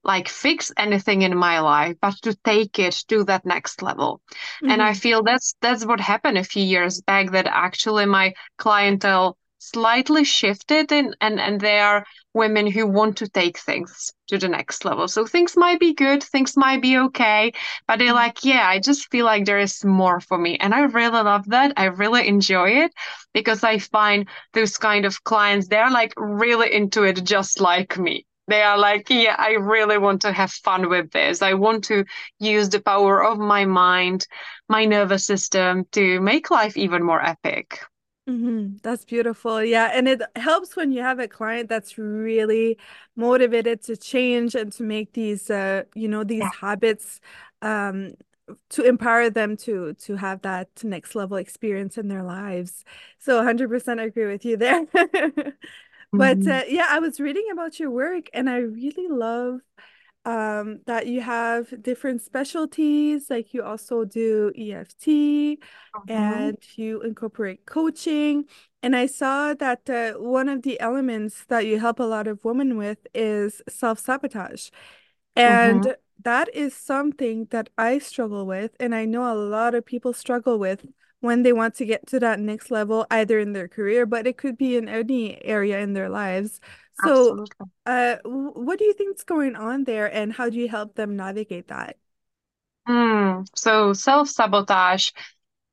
like 0.07 0.29
fix 0.29 0.71
anything 0.77 1.21
in 1.23 1.37
my 1.37 1.59
life, 1.59 1.97
but 2.01 2.15
to 2.23 2.33
take 2.45 2.79
it 2.79 3.03
to 3.09 3.23
that 3.25 3.45
next 3.45 3.81
level. 3.83 4.21
And 4.67 4.81
I 4.81 4.93
mhm, 4.93 4.93
feel 4.93 5.23
that's 5.23 5.55
that's 5.61 5.85
what 5.85 5.99
happened 5.99 6.37
a 6.37 6.43
few 6.43 6.63
years 6.63 7.01
back 7.01 7.31
that 7.31 7.47
actually 7.47 8.05
my 8.05 8.33
clientele 8.57 9.37
slightly 9.59 10.23
shifted 10.23 10.91
and 10.91 11.17
and 11.19 11.39
and 11.39 11.59
they 11.59 11.79
are 11.79 12.05
women 12.33 12.67
who 12.71 12.85
want 12.87 13.17
to 13.17 13.27
take 13.27 13.57
things 13.57 14.13
to 14.27 14.37
the 14.37 14.47
next 14.47 14.85
level. 14.85 15.07
So 15.07 15.25
things 15.25 15.57
might 15.57 15.79
be 15.79 15.93
good, 15.95 16.23
things 16.23 16.55
might 16.55 16.81
be 16.81 16.97
okay, 16.99 17.51
but 17.87 17.99
they're 17.99 18.13
mhm, 18.15 18.23
like, 18.25 18.45
yeah, 18.45 18.67
I 18.69 18.79
just 18.79 19.09
feel 19.11 19.25
like 19.25 19.45
there 19.45 19.59
is 19.59 19.83
more 19.83 20.19
for 20.21 20.37
me. 20.37 20.57
And 20.59 20.73
I 20.73 20.81
really 20.81 21.21
love 21.23 21.45
that. 21.49 21.73
I 21.77 21.85
really 21.85 22.27
enjoy 22.27 22.69
it 22.85 22.93
because 23.33 23.63
I 23.63 23.79
find 23.79 24.27
those 24.53 24.77
kind 24.77 25.05
of 25.05 25.23
clients, 25.23 25.67
they're 25.67 25.89
like 25.91 26.13
really 26.17 26.71
into 26.73 27.03
it 27.03 27.23
just 27.23 27.59
like 27.59 27.97
me. 27.97 28.26
They 28.47 28.61
are 28.63 28.77
like, 28.77 29.09
yeah, 29.09 29.35
I 29.37 29.51
really 29.53 29.97
want 29.97 30.21
to 30.21 30.31
have 30.31 30.51
fun 30.51 30.89
with 30.89 31.11
this. 31.11 31.41
I 31.41 31.53
want 31.55 31.83
to 31.85 32.05
use 32.39 32.69
the 32.69 32.81
power 32.81 33.23
of 33.23 33.37
my 33.39 33.65
mind, 33.65 34.27
my 34.69 34.85
nervous 34.85 35.25
system 35.25 35.85
to 35.93 36.21
make 36.21 36.49
life 36.51 36.77
even 36.77 37.03
more 37.03 37.21
epic. 37.23 37.79
mhm. 38.29 38.81
That's 38.81 39.05
beautiful. 39.05 39.63
Yeah, 39.63 39.89
and 39.93 40.07
it 40.07 40.21
helps 40.35 40.75
when 40.75 40.91
you 40.91 41.01
have 41.01 41.19
a 41.19 41.27
client 41.27 41.69
that's 41.69 41.97
really 41.97 42.77
motivated 43.15 43.81
to 43.83 43.97
change 43.97 44.55
and 44.55 44.71
to 44.73 44.83
make 44.83 45.13
these 45.13 45.49
uh, 45.49 45.83
you 45.95 46.07
know, 46.07 46.23
these 46.23 46.49
Yeah. 46.49 46.51
habits 46.51 47.19
um 47.61 48.13
to 48.69 48.83
empower 48.83 49.29
them 49.29 49.57
to 49.57 49.93
to 49.95 50.15
have 50.15 50.41
that 50.43 50.69
next 50.83 51.15
level 51.15 51.37
experience 51.37 51.97
in 51.97 52.07
their 52.07 52.23
lives. 52.23 52.83
So 53.19 53.37
100% 53.37 53.99
agree 53.99 54.27
with 54.27 54.45
you 54.45 54.57
there. 54.57 54.85
But 56.15 56.45
Mhm. 56.45 56.47
uh, 56.47 56.63
yeah, 56.67 56.87
I 56.89 56.99
was 56.99 57.19
reading 57.19 57.47
about 57.51 57.79
your 57.79 57.91
work 57.91 58.29
and 58.33 58.49
I 58.49 58.57
really 58.59 59.07
love 59.07 59.61
um, 60.25 60.81
that 60.87 61.07
you 61.07 61.21
have 61.21 61.81
different 61.81 62.21
specialties, 62.21 63.29
like 63.29 63.53
you 63.53 63.63
also 63.63 64.05
do 64.05 64.51
EFT 64.55 65.59
Mhm. 65.93 66.09
and 66.09 66.57
you 66.75 67.01
incorporate 67.01 67.65
coaching. 67.65 68.45
And 68.83 68.95
I 68.95 69.05
saw 69.07 69.53
that 69.55 69.89
uh, 69.89 70.13
one 70.19 70.49
of 70.49 70.63
the 70.63 70.79
elements 70.79 71.45
that 71.47 71.65
you 71.65 71.79
help 71.79 71.99
a 71.99 72.03
lot 72.03 72.27
of 72.27 72.43
women 72.45 72.77
with 72.77 73.07
is 73.13 73.61
self-sabotage. 73.69 74.69
Mhm. 75.45 75.87
And 75.87 75.95
that 76.23 76.53
is 76.55 76.73
something 76.75 77.45
that 77.51 77.69
I 77.77 77.99
struggle 77.99 78.45
with, 78.45 78.71
and 78.79 78.95
I 78.95 79.05
know 79.05 79.31
a 79.31 79.35
lot 79.35 79.75
of 79.75 79.85
people 79.85 80.13
struggle 80.13 80.57
with 80.59 80.85
when 81.21 81.43
they 81.43 81.53
want 81.53 81.75
to 81.75 81.85
get 81.85 82.05
to 82.07 82.19
that 82.19 82.39
next 82.39 82.71
level, 82.71 83.05
either 83.09 83.39
in 83.39 83.53
their 83.53 83.67
career, 83.67 84.05
but 84.05 84.27
it 84.27 84.37
could 84.37 84.57
be 84.57 84.75
in 84.75 84.87
any 84.87 85.43
area 85.43 85.79
in 85.79 85.93
their 85.93 86.09
lives. 86.09 86.59
So, 87.03 87.45
uh, 87.85 88.17
what 88.23 88.79
do 88.79 88.85
you 88.85 88.93
think's 88.93 89.23
going 89.23 89.55
on 89.55 89.83
there, 89.83 90.11
and 90.11 90.33
how 90.33 90.49
do 90.49 90.57
you 90.57 90.67
help 90.67 90.95
them 90.95 91.15
navigate 91.15 91.67
that? 91.67 91.97
Hmm. 92.87 93.41
So 93.53 93.93
self-sabotage, 93.93 95.11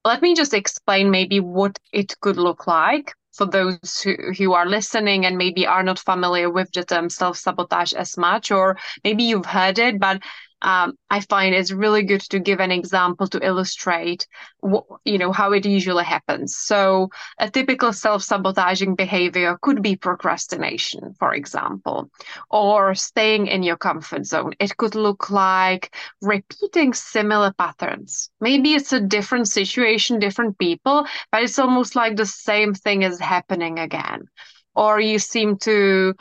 let 0.04 0.20
me 0.20 0.34
just 0.34 0.52
explain 0.52 1.10
maybe 1.10 1.40
what 1.40 1.78
it 1.92 2.18
could 2.20 2.36
look 2.36 2.66
like 2.66 3.14
for 3.32 3.46
those 3.46 4.00
who, 4.02 4.16
who 4.36 4.52
are 4.52 4.66
listening 4.66 5.24
and 5.24 5.38
maybe 5.38 5.66
are 5.66 5.82
not 5.82 5.98
familiar 5.98 6.50
with 6.50 6.70
the 6.72 6.84
term 6.84 7.08
self-sabotage 7.08 7.92
as 7.94 8.18
much, 8.18 8.50
or 8.50 8.76
maybe 9.02 9.24
you've 9.24 9.46
heard 9.46 9.78
it, 9.78 9.98
but 9.98 10.22
um, 10.64 10.94
I 11.10 11.20
find 11.20 11.54
it's 11.54 11.70
really 11.70 12.02
good 12.02 12.22
to 12.30 12.40
give 12.40 12.58
an 12.58 12.72
example 12.72 13.28
to 13.28 13.46
illustrate 13.46 14.26
what, 14.60 14.84
you 15.04 15.18
know, 15.18 15.30
how 15.30 15.52
it 15.52 15.66
usually 15.66 16.04
happens. 16.04 16.56
So 16.56 17.10
a 17.38 17.50
typical 17.50 17.92
self-sabotaging 17.92 18.94
behavior 18.94 19.58
could 19.60 19.82
be 19.82 19.94
procrastination, 19.94 21.14
for 21.18 21.34
example, 21.34 22.10
or 22.50 22.94
staying 22.94 23.46
in 23.46 23.62
your 23.62 23.76
comfort 23.76 24.24
zone. 24.24 24.54
It 24.58 24.76
could 24.78 24.94
look 24.94 25.30
like 25.30 25.94
repeating 26.22 26.94
similar 26.94 27.52
patterns. 27.52 28.30
Maybe 28.40 28.72
it's 28.72 28.94
a 28.94 29.00
different 29.00 29.48
situation, 29.48 30.18
different 30.18 30.58
people, 30.58 31.06
but 31.30 31.42
it's 31.42 31.58
almost 31.58 31.94
like 31.94 32.16
the 32.16 32.26
same 32.26 32.72
thing 32.72 33.02
is 33.02 33.20
happening 33.20 33.78
again. 33.78 34.22
Or 34.74 34.98
you 34.98 35.18
seem 35.18 35.58
to 35.58 36.14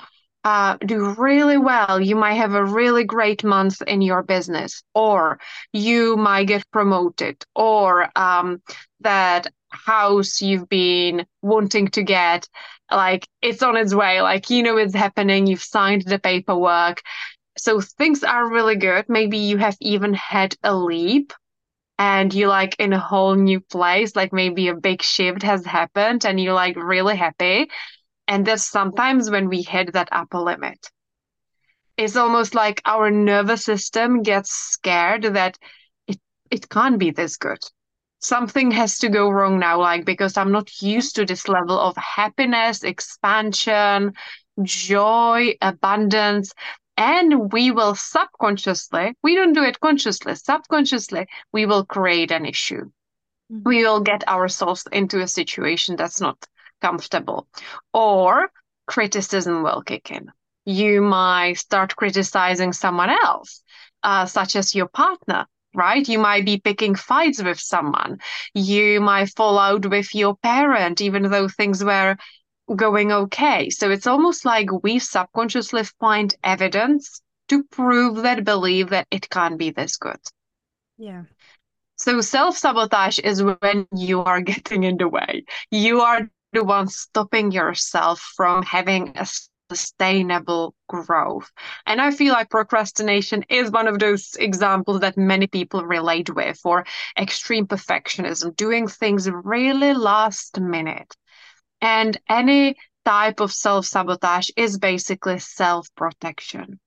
uh, 0.43 0.77
do 0.85 1.13
really 1.17 1.57
well. 1.57 1.99
You 2.01 2.15
might 2.15 2.33
have 2.33 2.53
a 2.53 2.65
really 2.65 3.03
great 3.05 3.43
month 3.43 3.81
in 3.83 4.01
your 4.01 4.23
business, 4.23 4.83
or 4.93 5.39
you 5.71 6.17
might 6.17 6.47
get 6.47 6.69
promoted, 6.71 7.43
or 7.55 8.09
um, 8.17 8.61
that 9.01 9.47
house 9.69 10.41
you've 10.41 10.69
been 10.69 11.25
wanting 11.41 11.87
to 11.89 12.03
get, 12.03 12.47
like 12.91 13.27
it's 13.41 13.63
on 13.63 13.77
its 13.77 13.93
way, 13.95 14.21
like 14.21 14.49
you 14.49 14.63
know 14.63 14.77
it's 14.77 14.93
happening, 14.95 15.47
you've 15.47 15.63
signed 15.63 16.03
the 16.03 16.19
paperwork. 16.19 17.01
So 17.57 17.81
things 17.81 18.23
are 18.23 18.49
really 18.51 18.75
good. 18.77 19.05
Maybe 19.09 19.37
you 19.39 19.57
have 19.57 19.77
even 19.81 20.13
had 20.13 20.55
a 20.63 20.75
leap 20.75 21.33
and 21.99 22.33
you're 22.33 22.49
like 22.49 22.75
in 22.79 22.93
a 22.93 22.99
whole 22.99 23.35
new 23.35 23.59
place, 23.61 24.15
like 24.15 24.33
maybe 24.33 24.67
a 24.67 24.75
big 24.75 25.01
shift 25.01 25.43
has 25.43 25.65
happened 25.65 26.25
and 26.25 26.39
you're 26.39 26.53
like 26.53 26.75
really 26.75 27.15
happy. 27.15 27.69
And 28.27 28.45
that's 28.45 28.65
sometimes 28.65 29.29
when 29.29 29.49
we 29.49 29.61
hit 29.61 29.93
that 29.93 30.09
upper 30.11 30.39
limit. 30.39 30.89
It's 31.97 32.15
almost 32.15 32.55
like 32.55 32.81
our 32.85 33.11
nervous 33.11 33.65
system 33.65 34.23
gets 34.23 34.51
scared 34.51 35.23
that 35.23 35.57
it 36.07 36.19
it 36.49 36.69
can't 36.69 36.97
be 36.99 37.11
this 37.11 37.37
good. 37.37 37.59
Something 38.19 38.71
has 38.71 38.97
to 38.99 39.09
go 39.09 39.29
wrong 39.29 39.59
now, 39.59 39.79
like 39.79 40.05
because 40.05 40.37
I'm 40.37 40.51
not 40.51 40.81
used 40.81 41.15
to 41.15 41.25
this 41.25 41.47
level 41.47 41.79
of 41.79 41.95
happiness, 41.97 42.83
expansion, 42.83 44.13
joy, 44.61 45.55
abundance. 45.61 46.53
And 46.97 47.51
we 47.51 47.71
will 47.71 47.95
subconsciously, 47.95 49.15
we 49.23 49.35
don't 49.35 49.53
do 49.53 49.63
it 49.63 49.79
consciously, 49.79 50.35
subconsciously, 50.35 51.27
we 51.51 51.65
will 51.65 51.85
create 51.85 52.31
an 52.31 52.45
issue. 52.45 52.91
Mhm. 53.51 53.63
We 53.65 53.83
will 53.83 54.01
get 54.01 54.27
ourselves 54.27 54.85
into 54.91 55.21
a 55.21 55.27
situation 55.27 55.95
that's 55.95 56.21
not 56.21 56.37
comfortable. 56.83 57.47
Or 57.93 58.51
criticism 58.85 59.63
will 59.63 59.81
kick 59.81 60.11
in. 60.11 60.31
You 60.65 61.01
might 61.01 61.57
start 61.57 61.95
criticizing 61.95 62.73
someone 62.73 63.09
else, 63.09 63.63
uh, 64.03 64.25
such 64.25 64.55
as 64.55 64.75
your 64.75 64.87
partner, 64.87 65.45
right? 65.73 66.07
You 66.07 66.19
might 66.19 66.45
be 66.45 66.59
picking 66.59 66.95
fights 66.95 67.41
with 67.41 67.59
someone. 67.59 68.19
You 68.53 69.01
might 69.01 69.35
fall 69.35 69.57
out 69.59 69.85
with 69.85 70.13
your 70.13 70.35
parent, 70.37 71.01
even 71.01 71.23
though 71.31 71.47
things 71.47 71.83
were 71.83 72.15
going 72.75 73.11
okay. 73.11 73.69
So 73.69 73.91
it's 73.91 74.07
almost 74.07 74.45
like 74.45 74.83
we 74.83 74.99
subconsciously 74.99 75.83
find 75.99 76.33
evidence 76.43 77.21
to 77.49 77.63
prove 77.63 78.23
that 78.23 78.43
belief 78.43 78.89
that 78.89 79.07
it 79.11 79.29
can't 79.29 79.57
be 79.57 79.71
this 79.71 79.97
good. 79.97 80.19
Yeah. 80.97 81.23
So 81.95 82.21
self-sabotage 82.21 83.19
is 83.19 83.43
when 83.43 83.87
you 83.93 84.21
are 84.23 84.41
getting 84.51 84.83
in 84.83 84.97
the 84.97 85.07
way. 85.07 85.45
You 85.71 86.01
are 86.01 86.29
the 86.53 86.63
one 86.63 86.87
stopping 86.87 87.51
yourself 87.51 88.19
from 88.35 88.63
having 88.63 89.13
a 89.15 89.25
sustainable 89.69 90.75
growth. 90.87 91.51
And 91.85 91.99
I 91.99 92.11
feel 92.11 92.33
like 92.33 92.49
procrastination 92.49 93.43
is 93.49 93.71
one 93.71 93.87
of 93.87 93.99
those 93.99 94.35
examples 94.37 95.01
that 95.01 95.17
many 95.17 95.47
people 95.47 95.83
relate 95.85 96.33
with, 96.33 96.59
or 96.63 96.85
extreme 97.17 97.67
perfectionism, 97.67 98.55
doing 98.55 98.87
things 98.87 99.29
really 99.29 99.93
last 99.93 100.59
minute. 100.59 101.15
And 101.81 102.17
any 102.29 102.75
type 103.05 103.39
of 103.39 103.51
self 103.51 103.85
sabotage 103.85 104.49
is 104.55 104.77
basically 104.77 105.39
self 105.39 105.87
protection. 105.95 106.79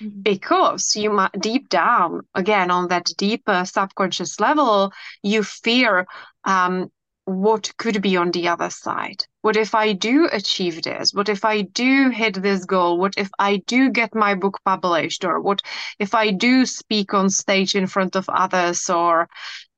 Mm-hmm. 0.00 0.22
Because 0.22 0.96
you 0.96 1.10
might 1.10 1.32
deep 1.38 1.68
down, 1.68 2.22
again, 2.34 2.70
on 2.70 2.88
that 2.88 3.06
deeper 3.18 3.64
subconscious 3.66 4.40
level, 4.40 4.92
you 5.22 5.42
fear 5.42 6.06
um, 6.44 6.90
what 7.24 7.76
could 7.76 8.02
be 8.02 8.16
on 8.16 8.30
the 8.32 8.48
other 8.48 8.70
side. 8.70 9.24
What 9.42 9.56
if 9.56 9.74
I 9.74 9.92
do 9.92 10.28
achieve 10.32 10.82
this? 10.82 11.14
What 11.14 11.28
if 11.28 11.44
I 11.44 11.62
do 11.62 12.10
hit 12.10 12.42
this 12.42 12.64
goal? 12.64 12.98
What 12.98 13.14
if 13.16 13.30
I 13.38 13.58
do 13.58 13.90
get 13.90 14.14
my 14.14 14.34
book 14.34 14.58
published? 14.64 15.24
Or 15.24 15.40
what 15.40 15.62
if 15.98 16.14
I 16.14 16.32
do 16.32 16.66
speak 16.66 17.14
on 17.14 17.30
stage 17.30 17.74
in 17.74 17.86
front 17.86 18.16
of 18.16 18.28
others 18.28 18.90
or 18.90 19.28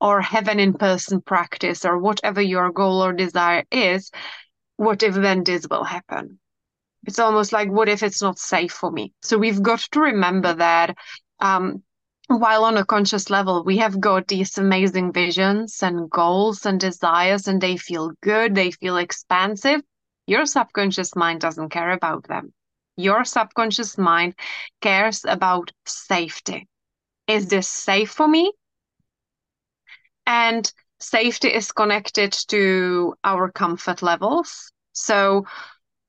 or 0.01 0.21
have 0.21 0.47
an 0.47 0.59
in-person 0.59 1.21
practice 1.21 1.85
or 1.85 1.99
whatever 1.99 2.41
your 2.41 2.71
goal 2.71 3.03
or 3.03 3.13
desire 3.13 3.63
is? 3.71 4.11
What 4.77 5.03
if 5.03 5.13
then 5.13 5.43
this 5.43 5.67
will 5.69 5.83
happen? 5.83 6.39
It's 7.05 7.19
almost 7.19 7.53
like 7.53 7.69
what 7.69 7.89
if 7.89 8.01
it's 8.01 8.21
not 8.21 8.39
safe 8.39 8.71
for 8.71 8.91
me? 8.91 9.13
So 9.21 9.37
we've 9.37 9.61
got 9.61 9.81
to 9.91 9.99
remember 9.99 10.55
that 10.55 10.97
um, 11.39 11.83
while 12.27 12.63
on 12.65 12.77
a 12.77 12.85
conscious 12.85 13.29
level, 13.29 13.63
we 13.63 13.77
have 13.77 13.99
got 13.99 14.27
these 14.27 14.57
amazing 14.57 15.13
visions 15.13 15.83
and 15.83 16.09
goals 16.09 16.65
and 16.65 16.79
desires, 16.79 17.47
and 17.47 17.61
they 17.61 17.77
feel 17.77 18.11
good, 18.21 18.55
they 18.55 18.71
feel 18.71 18.97
expansive. 18.97 19.81
Your 20.27 20.45
subconscious 20.45 21.15
mind 21.15 21.41
doesn't 21.41 21.69
care 21.69 21.91
about 21.91 22.27
them. 22.27 22.53
Your 22.97 23.25
subconscious 23.25 23.97
mind 23.97 24.35
cares 24.81 25.23
about 25.25 25.71
safety. 25.85 26.67
Is 27.27 27.47
this 27.47 27.67
safe 27.67 28.11
for 28.11 28.27
me? 28.27 28.51
And 30.25 30.71
safety 30.99 31.49
is 31.49 31.71
connected 31.71 32.31
to 32.47 33.13
our 33.23 33.51
comfort 33.51 34.01
levels. 34.01 34.71
So, 34.93 35.45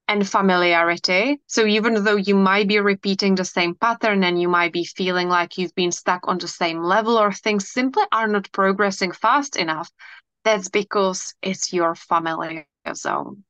and 0.08 0.28
familiarity. 0.28 1.40
So 1.46 1.66
even 1.66 2.04
though 2.04 2.16
you 2.16 2.34
might 2.36 2.68
be 2.68 2.78
repeating 2.78 3.34
the 3.34 3.44
same 3.44 3.74
pattern 3.74 4.22
and 4.24 4.40
you 4.40 4.48
might 4.48 4.72
be 4.72 4.84
feeling 4.84 5.28
like 5.28 5.58
you've 5.58 5.74
been 5.74 5.92
stuck 5.92 6.28
on 6.28 6.38
the 6.38 6.48
same 6.48 6.82
level 6.82 7.18
or 7.18 7.32
things 7.32 7.70
simply 7.70 8.04
are 8.12 8.28
not 8.28 8.50
progressing 8.52 9.12
fast 9.12 9.56
enough, 9.56 9.90
that's 10.44 10.68
because 10.68 11.34
it's 11.42 11.72
your 11.72 11.94
familiar 11.94 12.66
zone. 12.94 13.44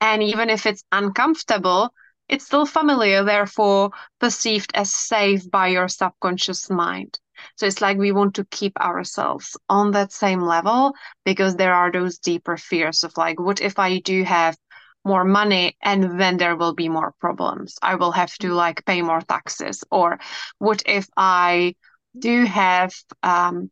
And 0.00 0.22
even 0.22 0.50
if 0.50 0.66
it's 0.66 0.84
uncomfortable, 0.90 1.94
it's 2.28 2.46
still 2.46 2.66
familiar, 2.66 3.22
therefore 3.22 3.90
perceived 4.18 4.72
as 4.74 4.92
safe 4.92 5.48
by 5.50 5.68
your 5.68 5.88
subconscious 5.88 6.68
mind. 6.70 7.18
So 7.56 7.66
it's 7.66 7.80
like 7.80 7.98
we 7.98 8.12
want 8.12 8.34
to 8.36 8.44
keep 8.46 8.78
ourselves 8.80 9.56
on 9.68 9.92
that 9.92 10.12
same 10.12 10.40
level 10.40 10.94
because 11.24 11.56
there 11.56 11.74
are 11.74 11.92
those 11.92 12.18
deeper 12.18 12.56
fears 12.56 13.04
of 13.04 13.16
like, 13.16 13.38
what 13.38 13.60
if 13.60 13.78
I 13.78 13.98
do 13.98 14.24
have 14.24 14.56
more 15.04 15.24
money 15.24 15.76
and 15.82 16.20
then 16.20 16.36
there 16.36 16.56
will 16.56 16.74
be 16.74 16.88
more 16.88 17.12
problems. 17.20 17.76
I 17.82 17.96
will 17.96 18.12
have 18.12 18.34
to 18.38 18.52
like 18.52 18.84
pay 18.84 19.02
more 19.02 19.20
taxes. 19.20 19.82
Or 19.90 20.18
what 20.58 20.82
if 20.86 21.08
i 21.16 21.74
do 22.18 22.44
have 22.44 22.94
um, 23.22 23.70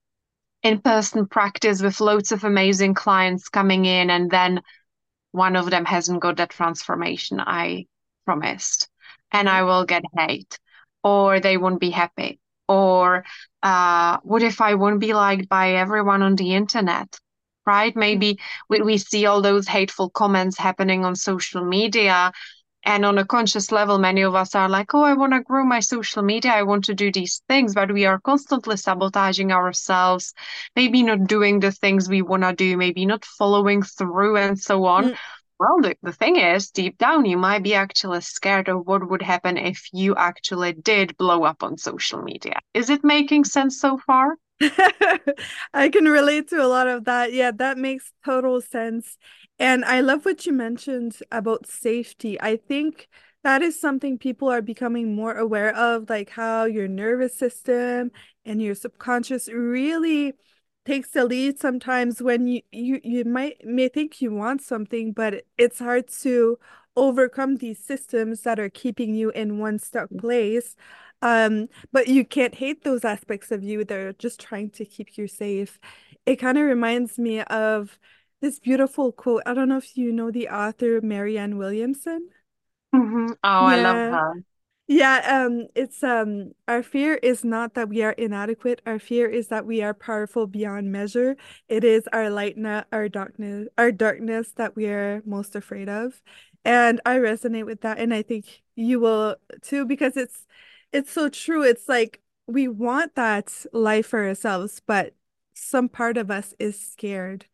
in-person 0.62 1.26
practice 1.26 1.82
with 1.82 2.00
loads 2.00 2.32
of 2.32 2.44
amazing 2.44 2.94
clients 2.94 3.48
coming 3.48 3.84
in 3.84 4.10
and 4.10 4.30
then 4.30 4.60
one 5.32 5.56
of 5.56 5.70
them 5.70 5.84
hasn't 5.84 6.20
got 6.20 6.36
that 6.36 6.50
transformation 6.50 7.40
i 7.40 7.86
promised 8.24 8.88
and 9.32 9.48
i 9.48 9.62
will 9.62 9.84
get 9.84 10.02
hate 10.16 10.58
or 11.02 11.40
they 11.40 11.56
won't 11.56 11.80
be 11.80 11.90
happy 11.90 12.38
or 12.68 13.24
uh, 13.62 14.18
what 14.22 14.42
if 14.42 14.60
i 14.60 14.74
won't 14.74 15.00
be 15.00 15.14
liked 15.14 15.48
by 15.48 15.74
everyone 15.74 16.22
on 16.22 16.36
the 16.36 16.54
internet 16.54 17.18
right? 17.66 17.94
Maybe 17.96 18.38
we, 18.68 18.80
we 18.82 18.98
see 18.98 19.26
all 19.26 19.42
those 19.42 19.68
hateful 19.68 20.10
comments 20.10 20.58
happening 20.58 21.04
on 21.04 21.14
social 21.16 21.64
media. 21.64 22.32
And 22.82 23.04
on 23.04 23.18
a 23.18 23.26
conscious 23.26 23.70
level, 23.70 23.98
many 23.98 24.22
of 24.22 24.34
us 24.34 24.54
are 24.54 24.68
like, 24.68 24.94
oh, 24.94 25.02
I 25.02 25.12
want 25.12 25.34
to 25.34 25.42
grow 25.42 25.64
my 25.64 25.80
social 25.80 26.22
media. 26.22 26.52
I 26.52 26.62
want 26.62 26.84
to 26.86 26.94
do 26.94 27.12
these 27.12 27.42
things, 27.46 27.74
but 27.74 27.92
we 27.92 28.06
are 28.06 28.18
constantly 28.18 28.78
sabotaging 28.78 29.52
ourselves, 29.52 30.32
maybe 30.74 31.02
not 31.02 31.26
doing 31.26 31.60
the 31.60 31.72
things 31.72 32.08
we 32.08 32.22
want 32.22 32.42
to 32.42 32.54
do, 32.54 32.78
maybe 32.78 33.04
not 33.04 33.26
following 33.26 33.82
through 33.82 34.38
and 34.38 34.58
so 34.58 34.86
on. 34.86 35.10
Mm. 35.10 35.16
Well, 35.58 35.82
the, 35.82 35.94
the 36.02 36.12
thing 36.12 36.36
is, 36.36 36.70
deep 36.70 36.96
down, 36.96 37.26
you 37.26 37.36
might 37.36 37.62
be 37.62 37.74
actually 37.74 38.22
scared 38.22 38.70
of 38.70 38.86
what 38.86 39.06
would 39.10 39.20
happen 39.20 39.58
if 39.58 39.88
you 39.92 40.16
actually 40.16 40.72
did 40.72 41.18
blow 41.18 41.44
up 41.44 41.62
on 41.62 41.76
social 41.76 42.22
media. 42.22 42.60
Is 42.72 42.88
it 42.88 43.04
making 43.04 43.44
sense 43.44 43.78
so 43.78 43.98
far? 43.98 44.36
I 45.74 45.88
can 45.88 46.04
relate 46.04 46.48
to 46.48 46.62
a 46.62 46.68
lot 46.68 46.86
of 46.88 47.04
that. 47.04 47.32
Yeah, 47.32 47.50
that 47.52 47.78
makes 47.78 48.12
total 48.24 48.60
sense. 48.60 49.16
And 49.58 49.84
I 49.84 50.00
love 50.00 50.24
what 50.24 50.46
you 50.46 50.52
mentioned 50.52 51.18
about 51.30 51.66
safety. 51.66 52.40
I 52.40 52.56
think 52.56 53.08
that 53.42 53.62
is 53.62 53.80
something 53.80 54.18
people 54.18 54.48
are 54.48 54.62
becoming 54.62 55.14
more 55.14 55.34
aware 55.34 55.74
of, 55.74 56.10
like 56.10 56.30
how 56.30 56.64
your 56.64 56.88
nervous 56.88 57.36
system 57.36 58.10
and 58.44 58.60
your 58.60 58.74
subconscious 58.74 59.48
really 59.48 60.34
takes 60.86 61.10
the 61.10 61.24
lead 61.24 61.58
sometimes 61.58 62.22
when 62.22 62.46
you 62.46 62.62
you 62.72 63.00
you 63.04 63.24
might 63.24 63.64
may 63.64 63.88
think 63.88 64.20
you 64.20 64.32
want 64.32 64.62
something, 64.62 65.12
but 65.12 65.44
it's 65.58 65.78
hard 65.78 66.08
to 66.08 66.58
overcome 66.96 67.56
these 67.56 67.78
systems 67.78 68.42
that 68.42 68.58
are 68.58 68.68
keeping 68.70 69.14
you 69.14 69.30
in 69.30 69.58
one 69.58 69.78
stuck 69.78 70.10
mm. 70.10 70.20
place. 70.20 70.76
Um, 71.22 71.68
but 71.92 72.08
you 72.08 72.24
can't 72.24 72.54
hate 72.54 72.84
those 72.84 73.04
aspects 73.04 73.50
of 73.50 73.62
you. 73.62 73.84
They're 73.84 74.12
just 74.14 74.40
trying 74.40 74.70
to 74.70 74.84
keep 74.84 75.18
you 75.18 75.28
safe. 75.28 75.78
It 76.26 76.36
kind 76.36 76.58
of 76.58 76.64
reminds 76.64 77.18
me 77.18 77.40
of 77.42 77.98
this 78.40 78.58
beautiful 78.58 79.12
quote. 79.12 79.42
I 79.46 79.54
don't 79.54 79.68
know 79.68 79.76
if 79.76 79.96
you 79.96 80.12
know 80.12 80.30
the 80.30 80.48
author 80.48 81.00
Marianne 81.02 81.58
Williamson. 81.58 82.28
Mm-hmm. 82.94 83.26
Oh, 83.26 83.36
yeah. 83.44 83.66
I 83.66 83.76
love 83.76 83.96
her. 83.96 84.44
Yeah, 84.92 85.44
um, 85.46 85.68
it's 85.76 86.02
um 86.02 86.50
our 86.66 86.82
fear 86.82 87.14
is 87.14 87.44
not 87.44 87.74
that 87.74 87.88
we 87.88 88.02
are 88.02 88.10
inadequate. 88.10 88.82
Our 88.86 88.98
fear 88.98 89.28
is 89.28 89.46
that 89.46 89.64
we 89.64 89.82
are 89.82 89.94
powerful 89.94 90.48
beyond 90.48 90.90
measure. 90.90 91.36
It 91.68 91.84
is 91.84 92.08
our 92.12 92.28
light, 92.28 92.58
not 92.58 92.88
our 92.90 93.08
darkness, 93.08 93.68
our 93.78 93.92
darkness 93.92 94.50
that 94.56 94.74
we 94.74 94.86
are 94.88 95.22
most 95.24 95.54
afraid 95.54 95.88
of. 95.88 96.20
And 96.64 97.00
I 97.06 97.18
resonate 97.18 97.66
with 97.66 97.82
that, 97.82 98.00
and 98.00 98.12
I 98.12 98.22
think 98.22 98.62
you 98.74 98.98
will 98.98 99.36
too, 99.62 99.86
because 99.86 100.16
it's 100.16 100.44
it's 100.92 101.12
so 101.12 101.28
true. 101.28 101.62
It's 101.62 101.88
like 101.88 102.20
we 102.46 102.68
want 102.68 103.14
that 103.14 103.52
life 103.72 104.08
for 104.08 104.26
ourselves, 104.26 104.80
but 104.86 105.14
some 105.54 105.88
part 105.88 106.16
of 106.16 106.30
us 106.30 106.54
is 106.58 106.80
scared. 106.80 107.46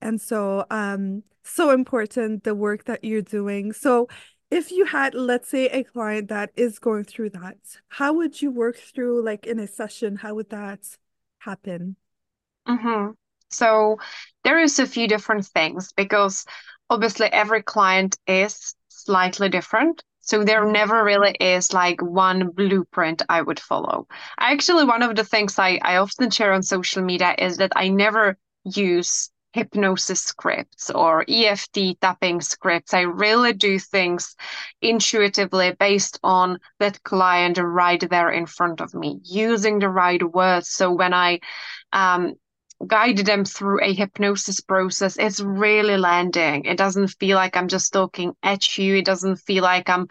And 0.00 0.20
so 0.20 0.66
um 0.70 1.22
so 1.44 1.70
important 1.70 2.44
the 2.44 2.54
work 2.54 2.84
that 2.84 3.04
you're 3.04 3.22
doing. 3.22 3.72
So 3.72 4.08
if 4.50 4.70
you 4.70 4.84
had 4.84 5.14
let's 5.14 5.48
say 5.48 5.66
a 5.66 5.84
client 5.84 6.28
that 6.28 6.50
is 6.56 6.78
going 6.78 7.04
through 7.04 7.30
that, 7.30 7.56
how 7.88 8.12
would 8.14 8.40
you 8.40 8.50
work 8.50 8.76
through 8.76 9.24
like 9.24 9.46
in 9.46 9.58
a 9.58 9.66
session? 9.66 10.16
How 10.16 10.34
would 10.34 10.50
that 10.50 10.80
happen? 11.38 11.96
Mm-hmm. 12.68 13.12
So 13.50 13.98
there 14.42 14.58
is 14.58 14.78
a 14.78 14.86
few 14.86 15.06
different 15.06 15.46
things 15.46 15.92
because 15.92 16.44
obviously 16.90 17.26
every 17.26 17.62
client 17.62 18.16
is 18.26 18.74
slightly 18.88 19.48
different. 19.48 20.02
So 20.24 20.42
there 20.42 20.64
never 20.64 21.04
really 21.04 21.32
is 21.32 21.72
like 21.72 22.00
one 22.00 22.48
blueprint 22.50 23.22
I 23.28 23.42
would 23.42 23.60
follow. 23.60 24.08
Actually, 24.38 24.84
one 24.84 25.02
of 25.02 25.16
the 25.16 25.24
things 25.24 25.58
I, 25.58 25.78
I 25.82 25.96
often 25.96 26.30
share 26.30 26.52
on 26.52 26.62
social 26.62 27.02
media 27.02 27.34
is 27.38 27.58
that 27.58 27.72
I 27.76 27.88
never 27.88 28.38
use 28.64 29.30
hypnosis 29.52 30.20
scripts 30.20 30.90
or 30.90 31.24
EFT 31.28 32.00
tapping 32.00 32.40
scripts. 32.40 32.92
I 32.92 33.02
really 33.02 33.52
do 33.52 33.78
things 33.78 34.34
intuitively 34.82 35.72
based 35.78 36.18
on 36.24 36.58
that 36.80 37.02
client 37.04 37.58
right 37.58 38.02
there 38.10 38.30
in 38.30 38.46
front 38.46 38.80
of 38.80 38.94
me, 38.94 39.20
using 39.22 39.78
the 39.78 39.88
right 39.88 40.22
words. 40.22 40.70
So 40.70 40.90
when 40.90 41.14
I 41.14 41.38
um, 41.92 42.34
guide 42.86 43.18
them 43.18 43.44
through 43.44 43.82
a 43.82 43.94
hypnosis 43.94 44.60
process, 44.60 45.16
it's 45.18 45.40
really 45.40 45.96
landing. 45.96 46.64
It 46.64 46.76
doesn't 46.78 47.08
feel 47.08 47.36
like 47.36 47.56
I'm 47.56 47.68
just 47.68 47.92
talking 47.92 48.34
at 48.42 48.78
you. 48.78 48.96
It 48.96 49.04
doesn't 49.04 49.36
feel 49.36 49.62
like 49.62 49.88
I'm, 49.88 50.08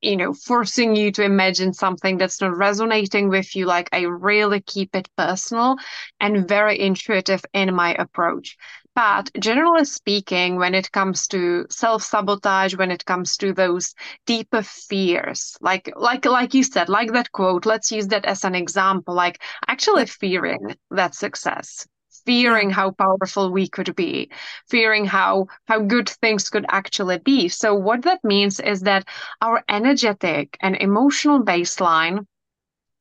you 0.00 0.16
know, 0.16 0.32
forcing 0.34 0.96
you 0.96 1.12
to 1.12 1.22
imagine 1.22 1.72
something 1.72 2.18
that's 2.18 2.40
not 2.40 2.56
resonating 2.56 3.28
with 3.28 3.54
you. 3.56 3.66
Like 3.66 3.88
I 3.92 4.02
really 4.02 4.60
keep 4.60 4.94
it 4.96 5.08
personal 5.16 5.76
and 6.20 6.48
very 6.48 6.80
intuitive 6.80 7.44
in 7.52 7.74
my 7.74 7.94
approach. 7.94 8.56
But 8.94 9.30
generally 9.40 9.86
speaking, 9.86 10.56
when 10.56 10.74
it 10.74 10.92
comes 10.92 11.26
to 11.28 11.66
self-sabotage, 11.70 12.74
when 12.76 12.90
it 12.90 13.04
comes 13.06 13.36
to 13.38 13.54
those 13.54 13.94
deeper 14.26 14.62
fears, 14.62 15.56
like 15.62 15.90
like 15.96 16.26
like 16.26 16.52
you 16.52 16.62
said, 16.62 16.88
like 16.90 17.12
that 17.12 17.32
quote, 17.32 17.64
let's 17.64 17.90
use 17.90 18.08
that 18.08 18.26
as 18.26 18.44
an 18.44 18.54
example, 18.54 19.14
like 19.14 19.42
actually 19.66 20.06
fearing 20.06 20.76
that 20.90 21.14
success 21.14 21.86
fearing 22.24 22.70
how 22.70 22.90
powerful 22.92 23.50
we 23.50 23.68
could 23.68 23.94
be, 23.96 24.30
fearing 24.68 25.04
how 25.04 25.46
how 25.66 25.80
good 25.80 26.08
things 26.08 26.48
could 26.50 26.66
actually 26.70 27.18
be. 27.18 27.48
So 27.48 27.74
what 27.74 28.02
that 28.02 28.22
means 28.24 28.60
is 28.60 28.80
that 28.82 29.06
our 29.40 29.62
energetic 29.68 30.56
and 30.60 30.76
emotional 30.76 31.42
baseline 31.42 32.26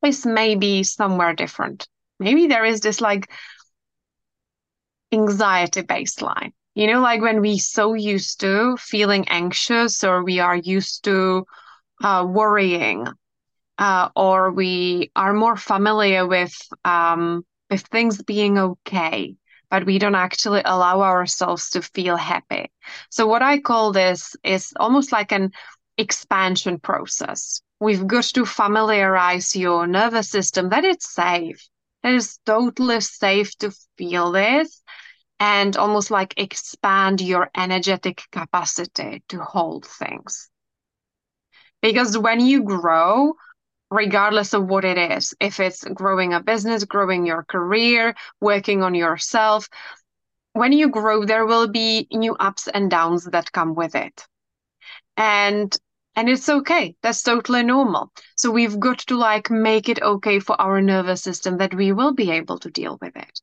is 0.06 0.26
maybe 0.26 0.84
somewhere 0.84 1.34
different. 1.34 1.88
Maybe 2.20 2.48
there 2.48 2.66
is 2.66 2.82
this 2.82 3.02
like 3.02 3.30
anxiety 5.12 5.82
baseline. 5.82 6.52
You 6.76 6.88
know, 6.88 7.02
like 7.02 7.22
when 7.22 7.42
we 7.42 7.58
so 7.58 7.94
used 7.94 8.40
to 8.42 8.78
feeling 8.78 9.28
anxious 9.30 10.04
or 10.04 10.24
we 10.24 10.40
are 10.40 10.56
used 10.56 11.04
to 11.06 11.46
uh, 12.04 12.26
worrying 12.28 13.08
uh, 13.78 14.10
or 14.16 14.52
we 14.52 15.12
are 15.16 15.34
more 15.34 15.56
familiar 15.58 16.26
with 16.28 16.54
um, 16.86 17.44
with 17.72 17.82
things 17.84 18.22
being 18.22 18.60
okay, 18.60 19.36
but 19.72 19.86
we 19.86 19.98
don't 19.98 20.16
actually 20.16 20.62
allow 20.66 21.02
ourselves 21.02 21.72
to 21.72 21.82
feel 21.82 22.18
happy. 22.18 22.72
So 23.10 23.26
what 23.28 23.42
I 23.42 23.60
call 23.60 23.94
this 23.94 24.36
is 24.44 24.74
almost 24.80 25.12
like 25.12 25.32
an 25.32 25.54
expansion 25.98 26.80
process. 26.80 27.62
We've 27.80 28.06
got 28.06 28.26
to 28.26 28.46
familiarize 28.46 29.56
your 29.56 29.88
nervous 29.88 30.30
system 30.30 30.70
that 30.70 30.86
it's 30.86 31.14
safe. 31.14 31.68
That 32.04 32.14
it's 32.14 32.40
totally 32.46 33.02
safe 33.02 33.58
to 33.60 33.72
feel 33.98 34.32
this 34.32 34.84
and 35.40 35.78
almost 35.78 36.12
like 36.12 36.34
expand 36.38 37.22
your 37.22 37.50
energetic 37.58 38.24
capacity 38.32 39.24
to 39.30 39.40
hold 39.40 39.86
things. 39.86 40.50
Because 41.82 42.18
when 42.18 42.40
you 42.40 42.64
grow, 42.64 43.34
regardless 43.92 44.54
of 44.54 44.68
what 44.68 44.86
it 44.86 44.98
is, 44.98 45.36
if 45.40 45.60
it's 45.60 45.84
growing 45.84 46.34
a 46.34 46.42
business, 46.42 46.86
growing 46.86 47.26
your 47.26 47.44
career, 47.44 48.16
working 48.40 48.82
on 48.82 48.96
yourself, 48.96 49.68
when 50.54 50.72
you 50.72 50.90
grow, 50.90 51.26
there 51.26 51.46
will 51.46 51.68
be 51.68 52.08
new 52.12 52.34
ups 52.36 52.68
and 52.68 52.90
downs 52.90 53.26
that 53.26 53.52
come 53.52 53.76
with 53.76 53.94
it. 53.94 54.26
And 55.18 55.78
and 56.16 56.30
it's 56.30 56.50
okay. 56.50 56.96
That's 57.02 57.24
totally 57.24 57.64
normal. 57.64 58.12
So 58.36 58.52
we've 58.52 58.78
got 58.80 59.00
to 59.00 59.18
like 59.18 59.50
make 59.50 59.88
it 59.88 60.02
okay 60.02 60.40
for 60.40 60.60
our 60.60 60.82
nervous 60.82 61.22
system 61.22 61.58
that 61.58 61.74
we 61.74 61.94
will 61.94 62.14
be 62.14 62.32
able 62.32 62.60
to 62.60 62.70
deal 62.70 62.98
with 63.02 63.16
it. 63.16 63.40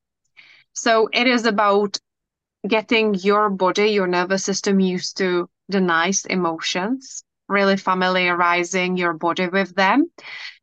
So 0.74 1.08
it 1.12 1.26
is 1.26 1.46
about 1.46 1.98
getting 2.66 3.14
your 3.14 3.48
body, 3.48 3.88
your 3.88 4.06
nervous 4.06 4.44
system 4.44 4.80
used 4.80 5.16
to 5.18 5.48
the 5.70 5.80
nice 5.80 6.26
emotions 6.26 7.24
really 7.48 7.76
familiarizing 7.76 8.96
your 8.96 9.14
body 9.14 9.48
with 9.48 9.74
them. 9.74 10.10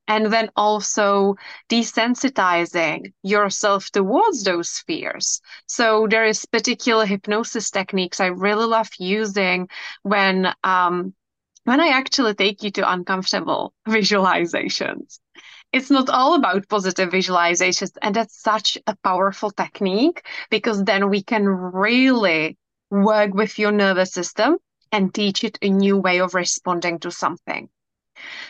And 0.07 0.31
then 0.31 0.49
also 0.55 1.35
desensitizing 1.67 3.13
yourself 3.23 3.89
towards 3.89 4.43
those 4.43 4.77
fears. 4.85 5.41
So 5.65 6.05
there 6.07 6.25
is 6.25 6.45
particular 6.45 7.07
hypnosis 7.07 7.71
techniques 7.71 8.19
i 8.19 8.27
really 8.27 8.65
love 8.65 8.89
using 8.99 9.67
when 10.03 10.53
um, 10.63 11.15
when 11.63 11.79
i 11.79 11.87
actually 11.87 12.35
take 12.35 12.61
you 12.61 12.69
to 12.71 12.91
uncomfortable 12.91 13.73
visualizations. 13.87 15.19
It's 15.73 15.89
not 15.89 16.09
all 16.09 16.35
about 16.35 16.69
positive 16.69 17.09
visualizations 17.09 17.97
and 18.01 18.15
that's 18.15 18.39
such 18.39 18.77
a 18.85 18.95
powerful 19.03 19.49
technique 19.49 20.25
because 20.51 20.83
then 20.83 21.09
we 21.09 21.23
can 21.23 21.45
really 21.47 22.57
work 22.91 23.33
with 23.33 23.57
your 23.59 23.71
nervous 23.71 24.11
system 24.11 24.57
and 24.91 25.13
teach 25.13 25.43
it 25.43 25.57
a 25.61 25.69
new 25.69 25.97
way 25.97 26.19
of 26.19 26.33
responding 26.33 26.99
to 26.99 27.11
something. 27.11 27.69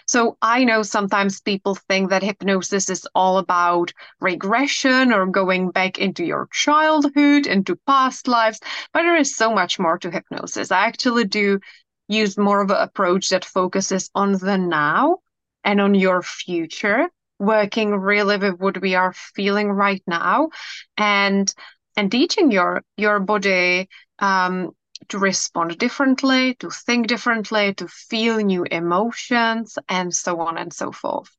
So 0.07 0.37
I 0.41 0.63
know 0.63 0.83
sometimes 0.83 1.41
people 1.41 1.75
think 1.75 2.09
that 2.09 2.23
hypnosis 2.23 2.89
is 2.89 3.07
all 3.15 3.37
about 3.37 3.91
regression 4.21 5.11
or 5.11 5.25
going 5.25 5.71
back 5.71 5.97
into 5.97 6.23
your 6.23 6.47
childhood, 6.51 7.47
into 7.47 7.75
past 7.87 8.27
lives, 8.27 8.59
but 8.93 9.01
there 9.01 9.15
is 9.15 9.35
so 9.35 9.53
much 9.53 9.79
more 9.79 9.97
to 9.99 10.11
hypnosis. 10.11 10.71
I 10.71 10.85
actually 10.85 11.25
do 11.25 11.59
use 12.07 12.37
more 12.37 12.61
of 12.61 12.69
an 12.69 12.77
approach 12.77 13.29
that 13.29 13.45
focuses 13.45 14.09
on 14.13 14.33
the 14.33 14.57
now 14.57 15.17
and 15.63 15.81
on 15.81 15.95
your 15.95 16.21
future, 16.21 17.09
working 17.39 17.95
really 17.95 18.37
with 18.37 18.59
what 18.59 18.79
we 18.79 18.93
are 18.95 19.13
feeling 19.13 19.71
right 19.71 20.03
now 20.05 20.49
and 20.97 21.53
and 21.97 22.11
teaching 22.11 22.51
your 22.51 22.83
your 22.97 23.19
body 23.19 23.89
um, 24.19 24.71
to 25.09 25.19
respond 25.19 25.77
differently, 25.77 26.55
to 26.55 26.69
think 26.69 27.07
differently, 27.07 27.73
to 27.75 27.87
feel 27.87 28.37
new 28.37 28.63
emotions, 28.63 29.77
and 29.89 30.13
so 30.13 30.39
on 30.39 30.57
and 30.57 30.73
so 30.73 30.91
forth. 30.91 31.29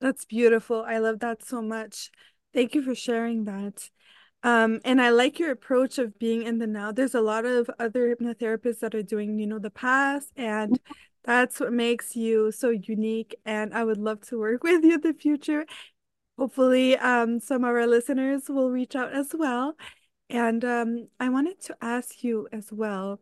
That's 0.00 0.24
beautiful. 0.24 0.82
I 0.86 0.98
love 0.98 1.20
that 1.20 1.44
so 1.44 1.60
much. 1.60 2.10
Thank 2.54 2.74
you 2.74 2.82
for 2.82 2.94
sharing 2.94 3.44
that. 3.44 3.88
Um, 4.42 4.80
and 4.84 5.02
I 5.02 5.10
like 5.10 5.38
your 5.38 5.50
approach 5.50 5.98
of 5.98 6.18
being 6.18 6.42
in 6.42 6.58
the 6.58 6.66
now. 6.66 6.92
There's 6.92 7.14
a 7.14 7.20
lot 7.20 7.44
of 7.44 7.70
other 7.78 8.14
hypnotherapists 8.14 8.80
that 8.80 8.94
are 8.94 9.02
doing, 9.02 9.38
you 9.38 9.46
know, 9.46 9.58
the 9.58 9.70
past, 9.70 10.32
and 10.36 10.80
that's 11.24 11.60
what 11.60 11.72
makes 11.72 12.16
you 12.16 12.50
so 12.50 12.70
unique. 12.70 13.36
And 13.44 13.74
I 13.74 13.84
would 13.84 13.98
love 13.98 14.22
to 14.28 14.38
work 14.38 14.62
with 14.64 14.82
you 14.84 14.94
in 14.94 15.00
the 15.02 15.12
future. 15.12 15.66
Hopefully, 16.38 16.96
um, 16.96 17.38
some 17.38 17.64
of 17.64 17.70
our 17.70 17.86
listeners 17.86 18.48
will 18.48 18.70
reach 18.70 18.96
out 18.96 19.12
as 19.12 19.34
well. 19.34 19.74
And 20.30 20.64
um, 20.64 21.08
I 21.18 21.28
wanted 21.28 21.60
to 21.62 21.76
ask 21.82 22.22
you 22.22 22.48
as 22.52 22.70
well, 22.72 23.20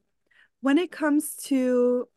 when 0.61 0.79
it 0.79 0.93
comes 0.93 1.37
to 1.47 2.09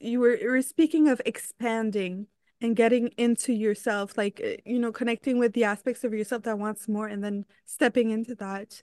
you 0.00 0.20
were 0.20 0.36
you 0.36 0.50
were 0.50 0.62
speaking 0.62 1.08
of 1.08 1.20
expanding 1.26 2.28
and 2.60 2.76
getting 2.76 3.08
into 3.18 3.52
yourself, 3.52 4.16
like 4.16 4.40
uh, 4.44 4.56
you 4.64 4.78
know, 4.78 4.92
connecting 4.92 5.38
with 5.38 5.52
the 5.54 5.64
aspects 5.64 6.04
of 6.04 6.14
yourself 6.14 6.42
that 6.44 6.58
wants 6.58 6.88
more 6.88 7.08
and 7.08 7.22
then 7.24 7.44
stepping 7.66 8.10
into 8.10 8.34
that. 8.36 8.82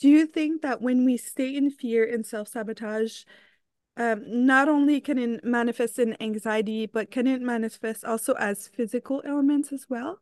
Do 0.00 0.08
you 0.08 0.26
think 0.26 0.62
that 0.62 0.82
when 0.82 1.04
we 1.04 1.16
stay 1.16 1.56
in 1.56 1.70
fear 1.70 2.04
and 2.12 2.26
self-sabotage, 2.26 3.24
um, 3.96 4.24
not 4.46 4.68
only 4.68 5.00
can 5.00 5.18
it 5.18 5.44
manifest 5.44 5.98
in 5.98 6.20
anxiety, 6.22 6.86
but 6.86 7.10
can 7.10 7.26
it 7.26 7.42
manifest 7.42 8.04
also 8.04 8.34
as 8.34 8.68
physical 8.68 9.22
ailments 9.26 9.72
as 9.72 9.86
well? 9.88 10.20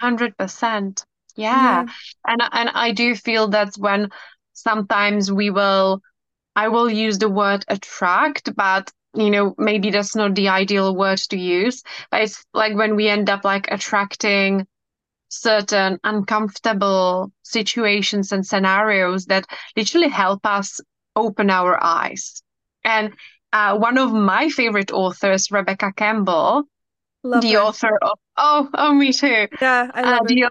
100%. 0.00 1.07
Yeah. 1.38 1.84
yeah. 1.84 1.86
And 2.26 2.42
and 2.52 2.70
I 2.74 2.92
do 2.92 3.14
feel 3.14 3.48
that's 3.48 3.78
when 3.78 4.10
sometimes 4.52 5.32
we 5.32 5.50
will 5.50 6.02
I 6.56 6.68
will 6.68 6.90
use 6.90 7.18
the 7.18 7.28
word 7.30 7.64
attract, 7.68 8.54
but 8.56 8.92
you 9.14 9.30
know, 9.30 9.54
maybe 9.58 9.90
that's 9.90 10.14
not 10.16 10.34
the 10.34 10.48
ideal 10.48 10.94
word 10.94 11.18
to 11.30 11.38
use. 11.38 11.82
But 12.10 12.22
it's 12.22 12.44
like 12.52 12.74
when 12.76 12.96
we 12.96 13.08
end 13.08 13.30
up 13.30 13.44
like 13.44 13.68
attracting 13.70 14.66
certain 15.30 15.98
uncomfortable 16.04 17.32
situations 17.42 18.32
and 18.32 18.46
scenarios 18.46 19.26
that 19.26 19.46
literally 19.76 20.08
help 20.08 20.44
us 20.46 20.80
open 21.16 21.50
our 21.50 21.82
eyes. 21.82 22.42
And 22.84 23.14
uh, 23.52 23.78
one 23.78 23.98
of 23.98 24.12
my 24.12 24.48
favorite 24.50 24.92
authors, 24.92 25.50
Rebecca 25.50 25.92
Campbell, 25.96 26.64
Love 27.24 27.42
the 27.42 27.54
her. 27.54 27.60
author 27.60 27.98
of 28.02 28.18
oh 28.36 28.68
oh 28.74 28.94
me 28.94 29.12
too. 29.12 29.48
Yeah, 29.60 29.90
I 29.92 30.02
love 30.02 30.20
uh, 30.20 30.24
the 30.26 30.50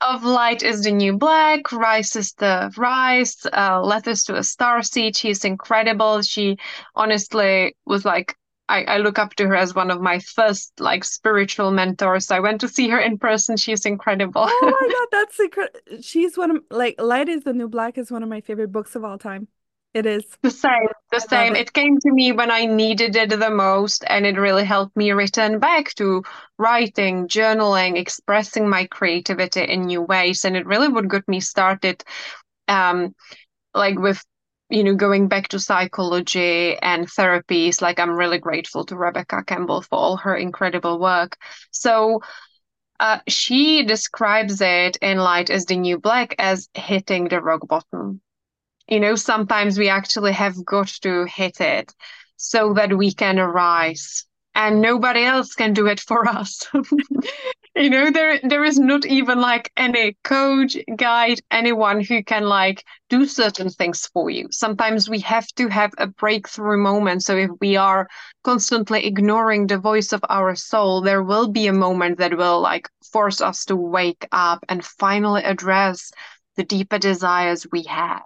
of 0.00 0.24
Light 0.24 0.62
is 0.62 0.84
the 0.84 0.92
New 0.92 1.16
Black, 1.16 1.72
Rise 1.72 2.10
Sister 2.12 2.70
Rise, 2.76 3.36
uh, 3.52 3.80
Letters 3.82 4.24
to 4.24 4.36
a 4.36 4.42
Star 4.42 4.82
Seed. 4.82 5.16
She's 5.16 5.44
incredible. 5.44 6.22
She 6.22 6.56
honestly 6.94 7.76
was 7.86 8.04
like, 8.04 8.36
I, 8.68 8.84
I 8.84 8.98
look 8.98 9.18
up 9.18 9.34
to 9.34 9.48
her 9.48 9.56
as 9.56 9.74
one 9.74 9.90
of 9.90 10.00
my 10.00 10.20
first 10.20 10.72
like 10.78 11.04
spiritual 11.04 11.70
mentors. 11.72 12.30
I 12.30 12.40
went 12.40 12.60
to 12.60 12.68
see 12.68 12.88
her 12.88 13.00
in 13.00 13.18
person. 13.18 13.56
She's 13.56 13.84
incredible. 13.84 14.46
Oh 14.46 14.70
my 14.70 14.88
God, 14.92 15.06
that's 15.10 15.40
incredible. 15.40 15.80
She's 16.02 16.36
one 16.36 16.50
of 16.52 16.62
like 16.70 17.00
Light 17.00 17.28
is 17.28 17.44
the 17.44 17.52
New 17.52 17.68
Black 17.68 17.98
is 17.98 18.10
one 18.10 18.22
of 18.22 18.28
my 18.28 18.40
favorite 18.40 18.72
books 18.72 18.94
of 18.94 19.04
all 19.04 19.18
time. 19.18 19.48
It 19.92 20.06
is. 20.06 20.24
The 20.42 20.50
same, 20.50 20.88
the 21.10 21.18
same. 21.18 21.56
It. 21.56 21.62
it. 21.62 21.72
came 21.72 21.98
to 21.98 22.12
me 22.12 22.30
when 22.30 22.50
I 22.50 22.64
needed 22.64 23.16
it 23.16 23.30
the 23.30 23.50
most, 23.50 24.04
and 24.06 24.24
it 24.24 24.38
really 24.38 24.64
helped 24.64 24.96
me 24.96 25.10
return 25.10 25.58
back 25.58 25.92
to 25.94 26.22
writing, 26.58 27.26
journaling, 27.26 27.98
expressing 27.98 28.68
my 28.68 28.86
creativity 28.86 29.62
in 29.62 29.82
new 29.82 30.02
ways. 30.02 30.44
And 30.44 30.56
it 30.56 30.66
really 30.66 30.88
would 30.88 31.10
get 31.10 31.26
me 31.26 31.40
started, 31.40 32.04
um, 32.68 33.16
like 33.74 33.98
with, 33.98 34.24
you 34.68 34.84
know, 34.84 34.94
going 34.94 35.26
back 35.26 35.48
to 35.48 35.58
psychology 35.58 36.76
and 36.78 37.08
therapies. 37.08 37.82
Like, 37.82 37.98
I'm 37.98 38.10
really 38.10 38.38
grateful 38.38 38.84
to 38.86 38.96
Rebecca 38.96 39.42
Campbell 39.44 39.82
for 39.82 39.98
all 39.98 40.16
her 40.18 40.36
incredible 40.36 41.00
work. 41.00 41.36
So, 41.72 42.20
uh, 43.00 43.18
she 43.26 43.82
describes 43.82 44.60
it 44.60 44.98
in 44.98 45.18
Light 45.18 45.50
as 45.50 45.64
the 45.64 45.76
New 45.76 45.98
Black 45.98 46.36
as 46.38 46.68
hitting 46.74 47.26
the 47.26 47.40
rock 47.40 47.66
bottom 47.66 48.20
you 48.90 48.98
know, 48.98 49.14
sometimes 49.14 49.78
we 49.78 49.88
actually 49.88 50.32
have 50.32 50.64
got 50.64 50.88
to 51.02 51.24
hit 51.24 51.60
it 51.60 51.94
so 52.36 52.74
that 52.74 52.96
we 52.96 53.12
can 53.12 53.38
arise 53.38 54.26
and 54.56 54.80
nobody 54.80 55.22
else 55.22 55.54
can 55.54 55.72
do 55.72 55.86
it 55.86 56.00
for 56.00 56.28
us. 56.40 56.66
you 57.76 57.88
know, 57.88 58.10
there 58.10 58.40
there 58.42 58.64
is 58.64 58.80
not 58.80 59.06
even 59.06 59.40
like 59.40 59.70
any 59.76 60.16
coach, 60.24 60.76
guide, 60.96 61.40
anyone 61.52 62.00
who 62.00 62.24
can 62.24 62.44
like 62.44 62.84
do 63.08 63.26
certain 63.26 63.70
things 63.70 64.06
for 64.12 64.28
you. 64.28 64.48
Sometimes 64.50 65.08
we 65.08 65.20
have 65.20 65.46
to 65.54 65.68
have 65.68 65.92
a 65.98 66.08
breakthrough 66.08 66.78
moment. 66.78 67.22
So 67.22 67.36
if 67.36 67.50
we 67.60 67.76
are 67.76 68.08
constantly 68.42 69.06
ignoring 69.06 69.68
the 69.68 69.78
voice 69.78 70.12
of 70.12 70.24
our 70.28 70.56
soul, 70.56 71.00
there 71.00 71.22
will 71.22 71.46
be 71.46 71.68
a 71.68 71.72
moment 71.72 72.18
that 72.18 72.36
will 72.36 72.60
like 72.60 72.88
force 73.12 73.40
us 73.40 73.64
to 73.66 73.76
wake 73.76 74.26
up 74.32 74.64
and 74.68 74.84
finally 74.84 75.44
address 75.44 76.10
the 76.56 76.64
deeper 76.64 76.98
desires 76.98 77.66
we 77.70 77.84
have 77.84 78.24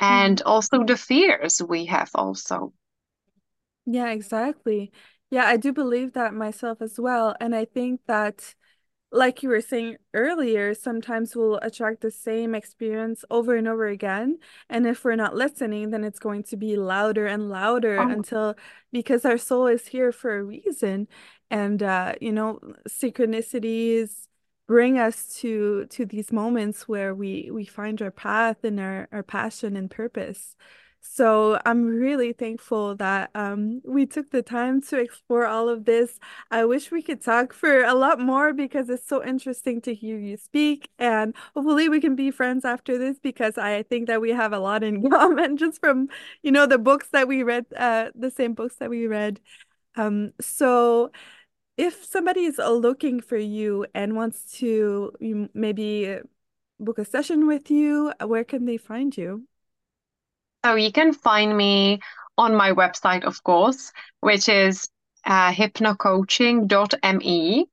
and 0.00 0.40
Mhm. 0.40 0.42
also 0.42 0.84
the 0.84 0.96
fears 0.96 1.62
we 1.62 1.86
have 1.86 2.10
also. 2.14 2.72
Yeah, 3.84 4.10
exactly. 4.10 4.92
Yeah, 5.30 5.44
I 5.46 5.56
do 5.56 5.72
believe 5.72 6.12
that 6.14 6.34
myself 6.34 6.80
as 6.82 6.98
well. 6.98 7.36
And 7.40 7.54
I 7.54 7.64
think 7.64 8.00
that 8.06 8.54
like 9.12 9.42
you 9.42 9.50
were 9.50 9.60
saying 9.62 9.98
earlier, 10.14 10.74
sometimes 10.74 11.36
we'll 11.36 11.58
attract 11.58 12.02
the 12.02 12.10
same 12.10 12.54
experience 12.54 13.24
over 13.30 13.56
and 13.56 13.68
over 13.68 13.86
again. 13.86 14.38
And 14.70 14.86
if 14.86 15.04
we're 15.04 15.16
not 15.16 15.34
listening, 15.36 15.90
then 15.90 16.04
it's 16.04 16.18
going 16.20 16.44
to 16.44 16.56
be 16.56 16.76
louder 16.76 17.26
and 17.26 17.50
louder 17.50 17.98
Oh, 17.98 18.02
until 18.02 18.56
because 18.92 19.24
our 19.24 19.38
soul 19.38 19.66
is 19.68 19.88
here 19.88 20.12
for 20.12 20.36
a 20.38 20.44
reason. 20.44 21.08
And 21.50 21.82
uh, 21.82 22.14
you 22.20 22.32
know, 22.32 22.60
synchronicities 22.88 24.28
bring 24.66 24.98
us 24.98 25.34
to 25.40 25.86
to 25.86 26.04
these 26.06 26.32
moments 26.32 26.88
where 26.88 27.14
we 27.14 27.50
we 27.52 27.64
find 27.64 28.02
our 28.02 28.10
path 28.10 28.64
and 28.64 28.80
our, 28.80 29.08
our 29.12 29.22
passion 29.22 29.76
and 29.76 29.90
purpose. 29.90 30.56
So 31.00 31.58
I'm 31.64 31.84
really 31.84 32.32
thankful 32.32 32.96
that 32.96 33.30
um, 33.34 33.80
we 33.84 34.06
took 34.06 34.30
the 34.30 34.42
time 34.42 34.82
to 34.82 34.98
explore 34.98 35.46
all 35.46 35.68
of 35.68 35.84
this. 35.84 36.18
I 36.50 36.64
wish 36.64 36.90
we 36.90 37.00
could 37.00 37.22
talk 37.22 37.52
for 37.52 37.84
a 37.84 37.94
lot 37.94 38.18
more 38.20 38.52
because 38.52 38.90
it's 38.90 39.06
so 39.06 39.24
interesting 39.24 39.80
to 39.82 39.94
hear 39.94 40.18
you 40.18 40.36
speak. 40.36 40.90
And 40.98 41.34
hopefully 41.54 41.88
we 41.88 42.00
can 42.00 42.16
be 42.16 42.30
friends 42.30 42.64
after 42.64 42.98
this 42.98 43.18
because 43.20 43.56
I 43.56 43.84
think 43.84 44.08
that 44.08 44.20
we 44.20 44.30
have 44.30 44.52
a 44.52 44.58
lot 44.58 44.82
in 44.82 45.08
common 45.10 45.56
just 45.56 45.80
from, 45.80 46.08
you 46.42 46.50
know, 46.52 46.66
the 46.66 46.78
books 46.78 47.08
that 47.12 47.28
we 47.28 47.42
read, 47.44 47.66
uh, 47.76 48.10
the 48.14 48.30
same 48.30 48.54
books 48.54 48.76
that 48.76 48.90
we 48.90 49.06
read. 49.06 49.40
Um, 49.96 50.32
so 50.40 51.10
if 51.76 52.04
somebody 52.04 52.44
is 52.44 52.58
uh, 52.58 52.72
looking 52.72 53.20
for 53.20 53.36
you 53.36 53.86
and 53.94 54.16
wants 54.16 54.58
to 54.58 55.12
maybe 55.54 56.18
book 56.80 56.98
a 56.98 57.04
session 57.04 57.46
with 57.46 57.70
you, 57.70 58.12
where 58.24 58.44
can 58.44 58.64
they 58.64 58.78
find 58.78 59.16
you? 59.16 59.46
So 60.64 60.74
you 60.74 60.90
can 60.90 61.12
find 61.12 61.56
me 61.56 62.00
on 62.38 62.54
my 62.54 62.72
website, 62.72 63.24
of 63.24 63.42
course, 63.44 63.92
which 64.20 64.48
is 64.48 64.88
uh, 65.24 65.52
hypnocoaching.me. 65.52 67.66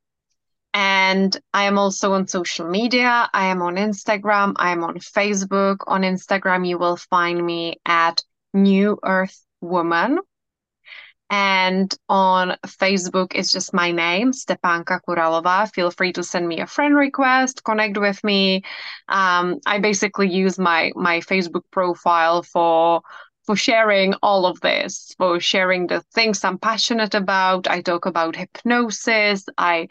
And 0.75 1.39
I 1.53 1.65
am 1.65 1.77
also 1.77 2.13
on 2.13 2.27
social 2.27 2.67
media. 2.67 3.29
I 3.31 3.45
am 3.47 3.61
on 3.61 3.75
Instagram. 3.75 4.53
I 4.57 4.71
am 4.71 4.83
on 4.83 4.95
Facebook. 4.95 5.77
On 5.85 6.01
Instagram, 6.01 6.67
you 6.67 6.79
will 6.79 6.97
find 6.97 7.45
me 7.45 7.79
at 7.85 8.23
New 8.53 8.97
Earth 9.03 9.39
Woman. 9.61 10.17
And 11.35 11.91
on 12.09 12.57
Facebook, 12.67 13.31
it's 13.33 13.51
just 13.51 13.73
my 13.73 13.89
name, 13.91 14.33
Stepanka 14.33 14.99
Kuralova. 15.01 15.67
Feel 15.73 15.89
free 15.89 16.13
to 16.13 16.21
send 16.21 16.47
me 16.47 16.59
a 16.59 16.67
friend 16.67 16.95
request, 16.95 17.63
connect 17.63 17.97
with 17.97 18.23
me. 18.23 18.61
Um, 19.07 19.59
I 19.65 19.79
basically 19.79 20.29
use 20.29 20.59
my 20.59 20.91
my 20.95 21.21
Facebook 21.21 21.63
profile 21.71 22.43
for 22.43 23.01
for 23.47 23.55
sharing 23.55 24.13
all 24.21 24.45
of 24.45 24.61
this, 24.61 25.15
for 25.17 25.39
sharing 25.39 25.87
the 25.87 26.01
things 26.13 26.43
I'm 26.43 26.59
passionate 26.59 27.15
about. 27.15 27.67
I 27.67 27.81
talk 27.81 28.05
about 28.05 28.35
hypnosis. 28.35 29.43
I 29.57 29.87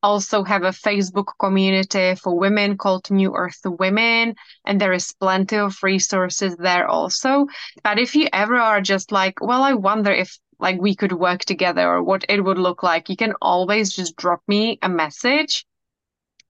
also 0.00 0.44
have 0.44 0.62
a 0.62 0.78
Facebook 0.88 1.32
community 1.40 2.14
for 2.14 2.38
women 2.38 2.76
called 2.78 3.10
New 3.10 3.34
Earth 3.34 3.62
Women, 3.64 4.36
and 4.64 4.80
there 4.80 4.92
is 4.92 5.12
plenty 5.12 5.56
of 5.56 5.82
resources 5.82 6.54
there 6.56 6.86
also. 6.86 7.46
But 7.82 7.98
if 7.98 8.14
you 8.14 8.28
ever 8.32 8.56
are 8.56 8.80
just 8.80 9.10
like, 9.10 9.40
well, 9.40 9.64
I 9.64 9.72
wonder 9.74 10.12
if 10.12 10.38
like 10.58 10.80
we 10.80 10.94
could 10.94 11.12
work 11.12 11.44
together 11.44 11.88
or 11.88 12.02
what 12.02 12.24
it 12.28 12.42
would 12.42 12.58
look 12.58 12.82
like, 12.82 13.08
you 13.08 13.16
can 13.16 13.34
always 13.40 13.94
just 13.94 14.16
drop 14.16 14.42
me 14.48 14.78
a 14.82 14.88
message 14.88 15.66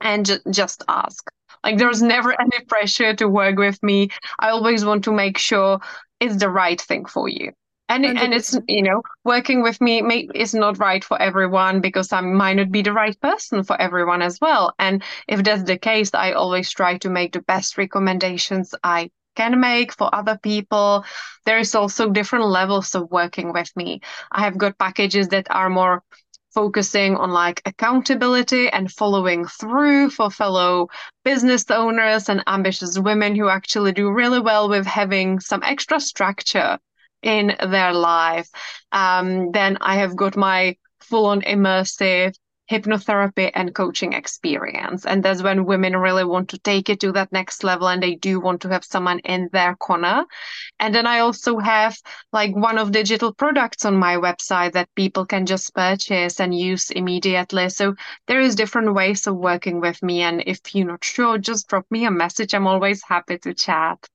and 0.01 0.27
ju 0.27 0.39
just 0.51 0.83
ask. 0.89 1.31
Like 1.65 1.79
there's 1.79 2.03
never 2.03 2.39
any 2.41 2.61
pressure 2.67 3.15
to 3.15 3.29
work 3.29 3.57
with 3.59 3.83
me. 3.83 4.11
I 4.39 4.51
always 4.51 4.85
want 4.85 5.05
to 5.05 5.13
make 5.13 5.39
sure 5.39 5.81
it's 6.21 6.37
the 6.37 6.51
right 6.51 6.81
thing 6.81 7.07
for 7.07 7.29
you. 7.29 7.53
And 7.89 8.07
and 8.07 8.33
it's 8.33 8.57
you 8.67 8.83
know 8.83 9.03
working 9.25 9.63
with 9.63 9.79
me 9.81 10.01
may, 10.01 10.29
is 10.35 10.55
not 10.55 10.79
right 10.79 11.05
for 11.05 11.21
everyone 11.21 11.81
because 11.81 12.13
I 12.13 12.21
might 12.23 12.55
not 12.55 12.71
be 12.71 12.81
the 12.83 12.93
right 12.93 13.19
person 13.21 13.63
for 13.63 13.81
everyone 13.81 14.23
as 14.23 14.41
well. 14.41 14.75
And 14.79 15.03
if 15.29 15.43
that's 15.43 15.65
the 15.65 15.77
case, 15.77 16.11
I 16.15 16.33
always 16.33 16.71
try 16.71 16.97
to 16.99 17.11
make 17.11 17.33
the 17.33 17.43
best 17.43 17.77
recommendations 17.77 18.75
I 18.83 19.11
can 19.35 19.61
make 19.61 19.93
for 19.93 20.15
other 20.15 20.39
people. 20.43 21.05
There 21.45 21.59
is 21.59 21.75
also 21.75 22.11
different 22.11 22.47
levels 22.47 22.95
of 22.95 23.11
working 23.11 23.53
with 23.53 23.71
me. 23.77 24.01
I 24.33 24.43
have 24.43 24.59
got 24.59 24.79
packages 24.79 25.29
that 25.29 25.47
are 25.51 25.71
more 25.71 26.03
focusing 26.55 27.17
on 27.17 27.31
like 27.31 27.61
accountability 27.67 28.69
and 28.69 28.91
following 28.91 29.45
through 29.47 30.09
for 30.11 30.31
fellow 30.31 30.89
business 31.25 31.69
owners 31.71 32.29
and 32.29 32.45
ambitious 32.47 32.99
women 32.99 33.35
who 33.35 33.49
actually 33.49 33.93
do 33.93 34.09
really 34.11 34.39
well 34.39 34.69
with 34.69 34.87
having 34.87 35.41
some 35.41 35.63
extra 35.65 35.99
structure 35.99 36.79
in 37.23 37.57
their 37.59 37.93
life. 37.93 38.49
Um, 38.93 39.51
then 39.51 39.79
I 39.81 39.97
have 39.97 40.15
got 40.15 40.37
my 40.37 40.77
full 41.01 41.27
on 41.27 41.43
immersive 41.43 42.35
hypnotherapy 42.71 43.51
and 43.55 43.75
coaching 43.75 44.13
experience. 44.13 45.05
And 45.05 45.23
that's 45.23 45.43
when 45.43 45.67
women 45.67 45.97
really 45.97 46.25
want 46.25 46.49
to 46.51 46.59
take 46.59 46.89
it 46.89 47.01
to 47.01 47.13
that 47.13 47.33
next 47.33 47.63
level 47.63 47.89
and 47.89 48.03
they 48.03 48.15
do 48.15 48.41
want 48.41 48.63
to 48.63 48.69
have 48.69 48.85
someone 48.85 49.19
in 49.21 49.51
their 49.53 49.77
corner. 49.77 50.25
And 50.81 50.95
then 50.95 51.07
I 51.07 51.19
also 51.21 51.59
have 51.59 51.97
like 52.33 52.55
one 52.57 52.79
of 52.79 52.93
digital 52.93 53.35
products 53.35 53.85
on 53.85 53.97
my 53.97 54.17
website 54.17 54.73
that 54.73 54.95
people 54.95 55.27
can 55.27 55.47
just 55.47 55.75
purchase 55.75 56.41
and 56.41 56.59
use 56.59 56.91
immediately. 56.91 57.69
So 57.69 57.95
there 58.27 58.41
is 58.41 58.55
different 58.55 58.95
ways 58.95 59.27
of 59.27 59.37
working 59.37 59.81
with 59.81 60.03
me. 60.03 60.23
And 60.23 60.43
if 60.47 60.61
you're 60.75 60.87
not 60.87 61.05
sure, 61.05 61.39
just 61.39 61.69
drop 61.69 61.87
me 61.91 62.07
a 62.07 62.11
message. 62.11 62.55
I'm 62.55 62.67
always 62.67 63.03
happy 63.03 63.39
to 63.39 63.55
chat. 63.55 64.09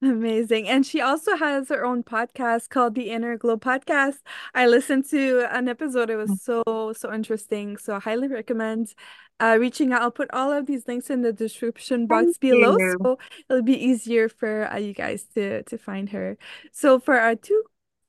Amazing. 0.00 0.68
And 0.68 0.86
she 0.86 1.00
also 1.00 1.36
has 1.36 1.68
her 1.70 1.84
own 1.84 2.04
podcast 2.04 2.68
called 2.68 2.94
the 2.94 3.10
Inner 3.10 3.36
Glow 3.36 3.56
Podcast. 3.56 4.18
I 4.54 4.68
listened 4.68 5.06
to 5.10 5.44
an 5.50 5.68
episode. 5.68 6.08
It 6.08 6.16
was 6.16 6.40
so, 6.40 6.62
so 6.96 7.12
interesting. 7.12 7.76
So 7.78 7.96
I 7.96 7.98
highly 8.00 8.28
recommend 8.28 8.94
uh, 9.40 9.56
reaching 9.58 9.92
out. 9.92 10.02
I'll 10.02 10.12
put 10.12 10.30
all 10.32 10.52
of 10.52 10.66
these 10.66 10.86
links 10.86 11.10
in 11.10 11.22
the 11.22 11.32
description 11.32 12.06
Thank 12.06 12.26
box 12.26 12.38
below 12.38 12.76
you. 12.78 12.96
so 13.02 13.18
it'll 13.50 13.62
be 13.62 13.76
easier 13.76 14.28
for 14.28 14.72
uh, 14.72 14.76
you 14.76 14.92
guys 14.92 15.24
to 15.34 15.64
to 15.64 15.76
find 15.76 16.10
her. 16.10 16.38
So 16.70 17.00
for 17.00 17.18
our 17.18 17.34
two 17.34 17.64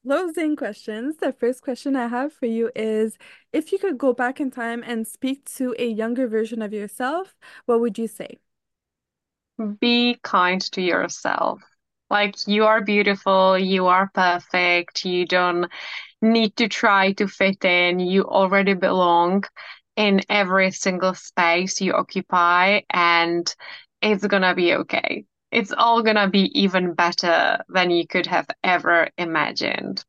closing 0.05 0.55
questions, 0.55 1.17
the 1.17 1.33
first 1.33 1.63
question 1.63 1.95
I 1.95 2.07
have 2.07 2.33
for 2.33 2.45
you 2.45 2.69
is 2.75 3.17
if 3.51 3.71
you 3.71 3.79
could 3.79 3.97
go 3.97 4.13
back 4.13 4.39
in 4.39 4.51
time 4.51 4.83
and 4.85 5.07
speak 5.07 5.45
to 5.55 5.75
a 5.79 5.87
younger 5.87 6.27
version 6.27 6.61
of 6.61 6.71
yourself, 6.71 7.35
what 7.65 7.79
would 7.79 7.97
you 7.97 8.07
say? 8.07 8.37
Be 9.79 10.17
kind 10.23 10.61
to 10.71 10.81
yourself. 10.81 11.61
Like 12.09 12.35
you 12.47 12.65
are 12.65 12.81
beautiful, 12.81 13.57
you 13.57 13.87
are 13.87 14.09
perfect, 14.13 15.05
you 15.05 15.25
don't 15.25 15.69
need 16.21 16.55
to 16.57 16.67
try 16.67 17.13
to 17.13 17.27
fit 17.27 17.63
in. 17.65 17.99
You 17.99 18.23
already 18.25 18.73
belong 18.73 19.43
in 19.95 20.21
every 20.29 20.71
single 20.71 21.13
space 21.13 21.81
you 21.81 21.93
occupy, 21.93 22.81
and 22.89 23.53
it's 24.01 24.25
gonna 24.27 24.55
be 24.55 24.73
okay. 24.75 25.25
It's 25.51 25.71
all 25.71 26.03
gonna 26.03 26.29
be 26.29 26.51
even 26.59 26.93
better 26.93 27.59
than 27.69 27.91
you 27.91 28.07
could 28.07 28.27
have 28.27 28.47
ever 28.63 29.09
imagined. 29.17 30.03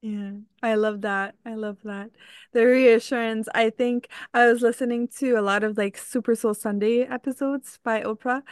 Yeah, 0.00 0.32
I 0.62 0.74
love 0.74 1.02
that. 1.02 1.36
I 1.46 1.54
love 1.54 1.78
that. 1.84 2.10
The 2.52 2.66
reassurance. 2.66 3.48
I 3.54 3.70
think 3.70 4.08
I 4.34 4.46
was 4.46 4.60
listening 4.60 5.06
to 5.18 5.34
a 5.34 5.42
lot 5.42 5.62
of 5.62 5.78
like 5.78 5.96
Super 5.96 6.34
Soul 6.34 6.54
Sunday 6.54 7.02
episodes 7.02 7.78
by 7.84 8.02
Oprah, 8.02 8.42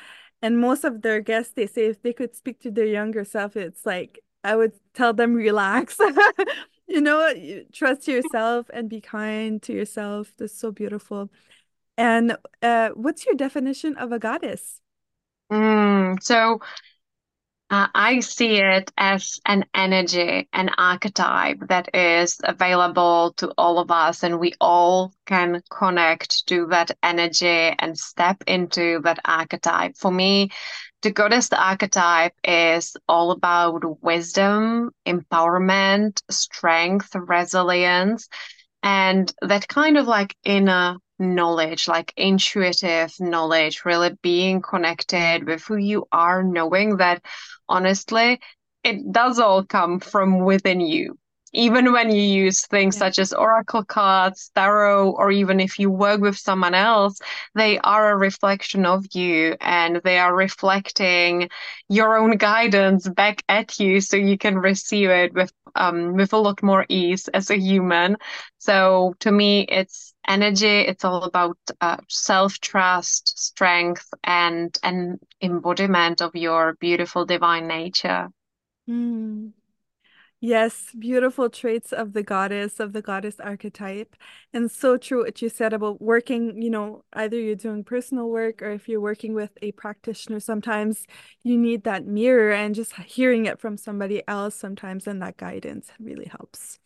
and 0.43 0.61
most 0.61 0.85
of 0.85 1.03
their 1.03 1.21
guests, 1.21 1.53
they 1.55 1.67
say 1.67 1.87
if 1.87 2.03
they 2.03 2.13
could 2.13 2.35
speak 2.35 2.61
to 2.61 2.71
their 2.71 2.87
younger 2.87 3.25
self, 3.25 3.57
it's 3.57 3.85
like 3.85 4.21
I 4.43 4.57
would 4.57 4.73
tell 4.95 5.13
them 5.13 5.35
relax. 5.35 5.99
You 6.91 7.01
know, 7.01 7.33
trust 7.73 8.09
yourself 8.09 8.69
and 8.75 8.89
be 8.89 9.01
kind 9.01 9.63
to 9.63 9.73
yourself. 9.73 10.35
That's 10.37 10.53
so 10.53 10.73
beautiful. 10.73 11.31
And 11.97 12.37
uh, 12.63 12.89
what's 12.95 13.25
your 13.25 13.37
definition 13.37 13.97
of 13.97 14.11
a 14.11 14.19
goddess? 14.19 14.81
Mm, 15.53 16.21
so 16.21 16.59
Uh, 17.71 17.87
I 17.95 18.19
see 18.19 18.57
it 18.57 18.91
as 18.99 19.39
an 19.47 19.65
energy, 19.73 20.49
an 20.53 20.71
archetype 20.77 21.61
that 21.69 21.95
is 21.95 22.41
available 22.43 23.33
to 23.37 23.53
all 23.57 23.79
of 23.79 23.93
us, 23.93 24.25
and 24.25 24.41
we 24.41 24.55
all 24.61 25.13
can 25.25 25.63
connect 25.71 26.49
to 26.49 26.67
that 26.71 26.91
energy 27.01 27.73
and 27.79 27.97
step 27.97 28.43
into 28.49 29.01
that 29.05 29.21
archetype. 29.25 29.97
For 29.97 30.11
me, 30.11 30.51
the 31.03 31.13
goddess 31.13 31.49
archetype 31.53 32.35
is 32.43 32.97
all 33.09 33.31
about 33.31 34.03
wisdom, 34.03 34.91
empowerment, 35.07 36.23
strength, 36.29 37.15
resilience, 37.15 38.29
and 38.83 39.33
that 39.43 39.69
kind 39.69 39.97
of 39.97 40.09
like 40.09 40.35
inner 40.43 40.97
knowledge, 41.21 41.87
like 41.87 42.13
intuitive 42.17 43.13
knowledge, 43.21 43.83
really 43.85 44.11
being 44.23 44.63
connected 44.63 45.47
with 45.47 45.63
who 45.65 45.77
you 45.77 46.07
are, 46.11 46.43
knowing 46.43 46.97
that 46.97 47.23
honestly, 47.71 48.41
it 48.85 49.13
does 49.13 49.39
all 49.41 49.65
come 49.65 50.01
from 50.01 50.41
within 50.45 50.81
you. 50.81 51.17
even 51.55 51.93
when 51.93 52.11
you 52.11 52.23
use 52.23 52.67
things 52.67 52.97
Yeah. 52.97 53.01
such 53.01 53.19
as 53.19 53.33
oracle 53.33 53.85
cards, 53.85 54.51
tarot, 54.55 55.11
or 55.13 55.31
even 55.33 55.61
if 55.61 55.79
you 55.81 55.91
work 55.91 56.21
with 56.21 56.37
someone 56.39 56.75
else, 56.75 57.19
they 57.55 57.79
are 57.81 58.11
a 58.13 58.17
reflection 58.17 58.87
of 58.87 59.07
you 59.15 59.57
and 59.61 60.01
they 60.05 60.19
are 60.19 60.35
reflecting 60.35 61.49
your 61.89 62.17
own 62.19 62.37
guidance 62.37 63.09
back 63.09 63.43
at 63.49 63.79
you 63.81 64.01
so 64.01 64.17
you 64.17 64.39
can 64.39 64.59
receive 64.59 65.11
it 65.11 65.35
with 65.35 65.53
um, 65.77 66.15
with 66.17 66.33
a 66.33 66.39
lot 66.39 66.63
more 66.63 66.87
ease 66.89 67.29
as 67.29 67.51
a 67.51 67.59
human. 67.59 68.17
So 68.59 69.15
to 69.21 69.33
me, 69.33 69.63
it's 69.69 70.15
energy. 70.27 70.81
It's 70.81 71.05
all 71.05 71.25
about 71.25 71.59
uh, 71.81 71.99
self-trust, 72.09 73.39
strength, 73.39 74.09
and 74.25 74.77
an 74.83 75.19
embodiment 75.41 76.23
of 76.23 76.35
your 76.35 76.75
beautiful 76.75 77.25
divine 77.27 77.67
nature. 77.67 78.29
Mm. 78.89 79.53
Yes, 80.41 80.95
beautiful 80.99 81.51
traits 81.51 81.93
of 81.93 82.15
the 82.15 82.23
goddess, 82.23 82.81
of 82.81 82.93
the 82.95 83.03
goddess 83.03 83.41
archetype. 83.41 84.17
And 84.55 84.71
so 84.71 84.97
true 84.97 85.25
what 85.25 85.43
you 85.43 85.49
said 85.51 85.73
about 85.75 86.01
working, 86.01 86.63
you 86.63 86.71
know, 86.71 87.05
either 87.13 87.39
you're 87.39 87.57
doing 87.57 87.85
personal 87.85 88.29
work 88.31 88.63
or 88.63 88.71
if 88.71 88.89
you're 88.89 89.01
working 89.03 89.35
with 89.35 89.51
a 89.63 89.73
practitioner, 89.73 90.41
sometimes 90.41 91.07
you 91.43 91.59
need 91.59 91.85
that 91.85 92.07
mirror 92.07 92.53
and 92.53 92.75
just 92.75 92.95
hearing 92.95 93.47
it 93.47 93.61
from 93.61 93.77
somebody 93.77 94.23
else 94.29 94.55
sometimes 94.55 95.07
and 95.07 95.23
that 95.23 95.37
guidance 95.37 95.91
really 96.01 96.27
helps. 96.27 96.79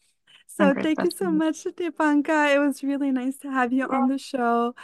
So 0.56 0.72
thank 0.72 1.02
you 1.02 1.10
so 1.10 1.30
much, 1.30 1.64
Stepanka. 1.64 2.54
It 2.54 2.58
was 2.58 2.84
really 2.84 3.10
nice 3.10 3.36
to 3.38 3.50
have 3.50 3.72
you 3.72 3.86
on 3.86 4.08
the 4.08 4.18
show. 4.18 4.74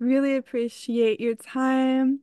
Really 0.00 0.36
appreciate 0.36 1.20
your 1.20 1.34
time. 1.34 2.20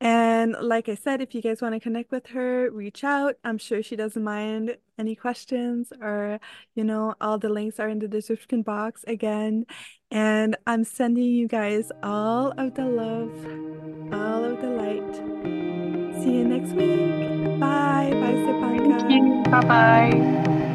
And 0.00 0.56
like 0.60 0.88
I 0.88 0.94
said, 0.94 1.20
if 1.20 1.34
you 1.34 1.42
guys 1.42 1.60
want 1.60 1.74
to 1.74 1.80
connect 1.80 2.10
with 2.10 2.26
her, 2.28 2.70
reach 2.70 3.04
out. 3.04 3.34
I'm 3.44 3.58
sure 3.58 3.82
she 3.82 3.96
doesn't 3.96 4.24
mind 4.24 4.78
any 4.98 5.14
questions 5.14 5.92
or, 6.00 6.40
you 6.74 6.84
know, 6.84 7.14
all 7.20 7.38
the 7.38 7.50
links 7.50 7.78
are 7.78 7.88
in 7.88 7.98
the 7.98 8.08
description 8.08 8.62
box 8.62 9.04
again. 9.06 9.66
And 10.10 10.56
I'm 10.66 10.84
sending 10.84 11.24
you 11.24 11.46
guys 11.46 11.92
all 12.02 12.52
of 12.56 12.74
the 12.74 12.86
love, 12.86 13.30
all 14.12 14.42
of 14.42 14.60
the 14.62 14.70
light. 14.70 15.14
See 16.22 16.32
you 16.32 16.44
next 16.44 16.72
week. 16.72 17.60
Bye. 17.60 18.10
Bye, 18.14 19.10
you. 19.10 19.42
Bye 19.50 19.60
bye. 19.60 20.69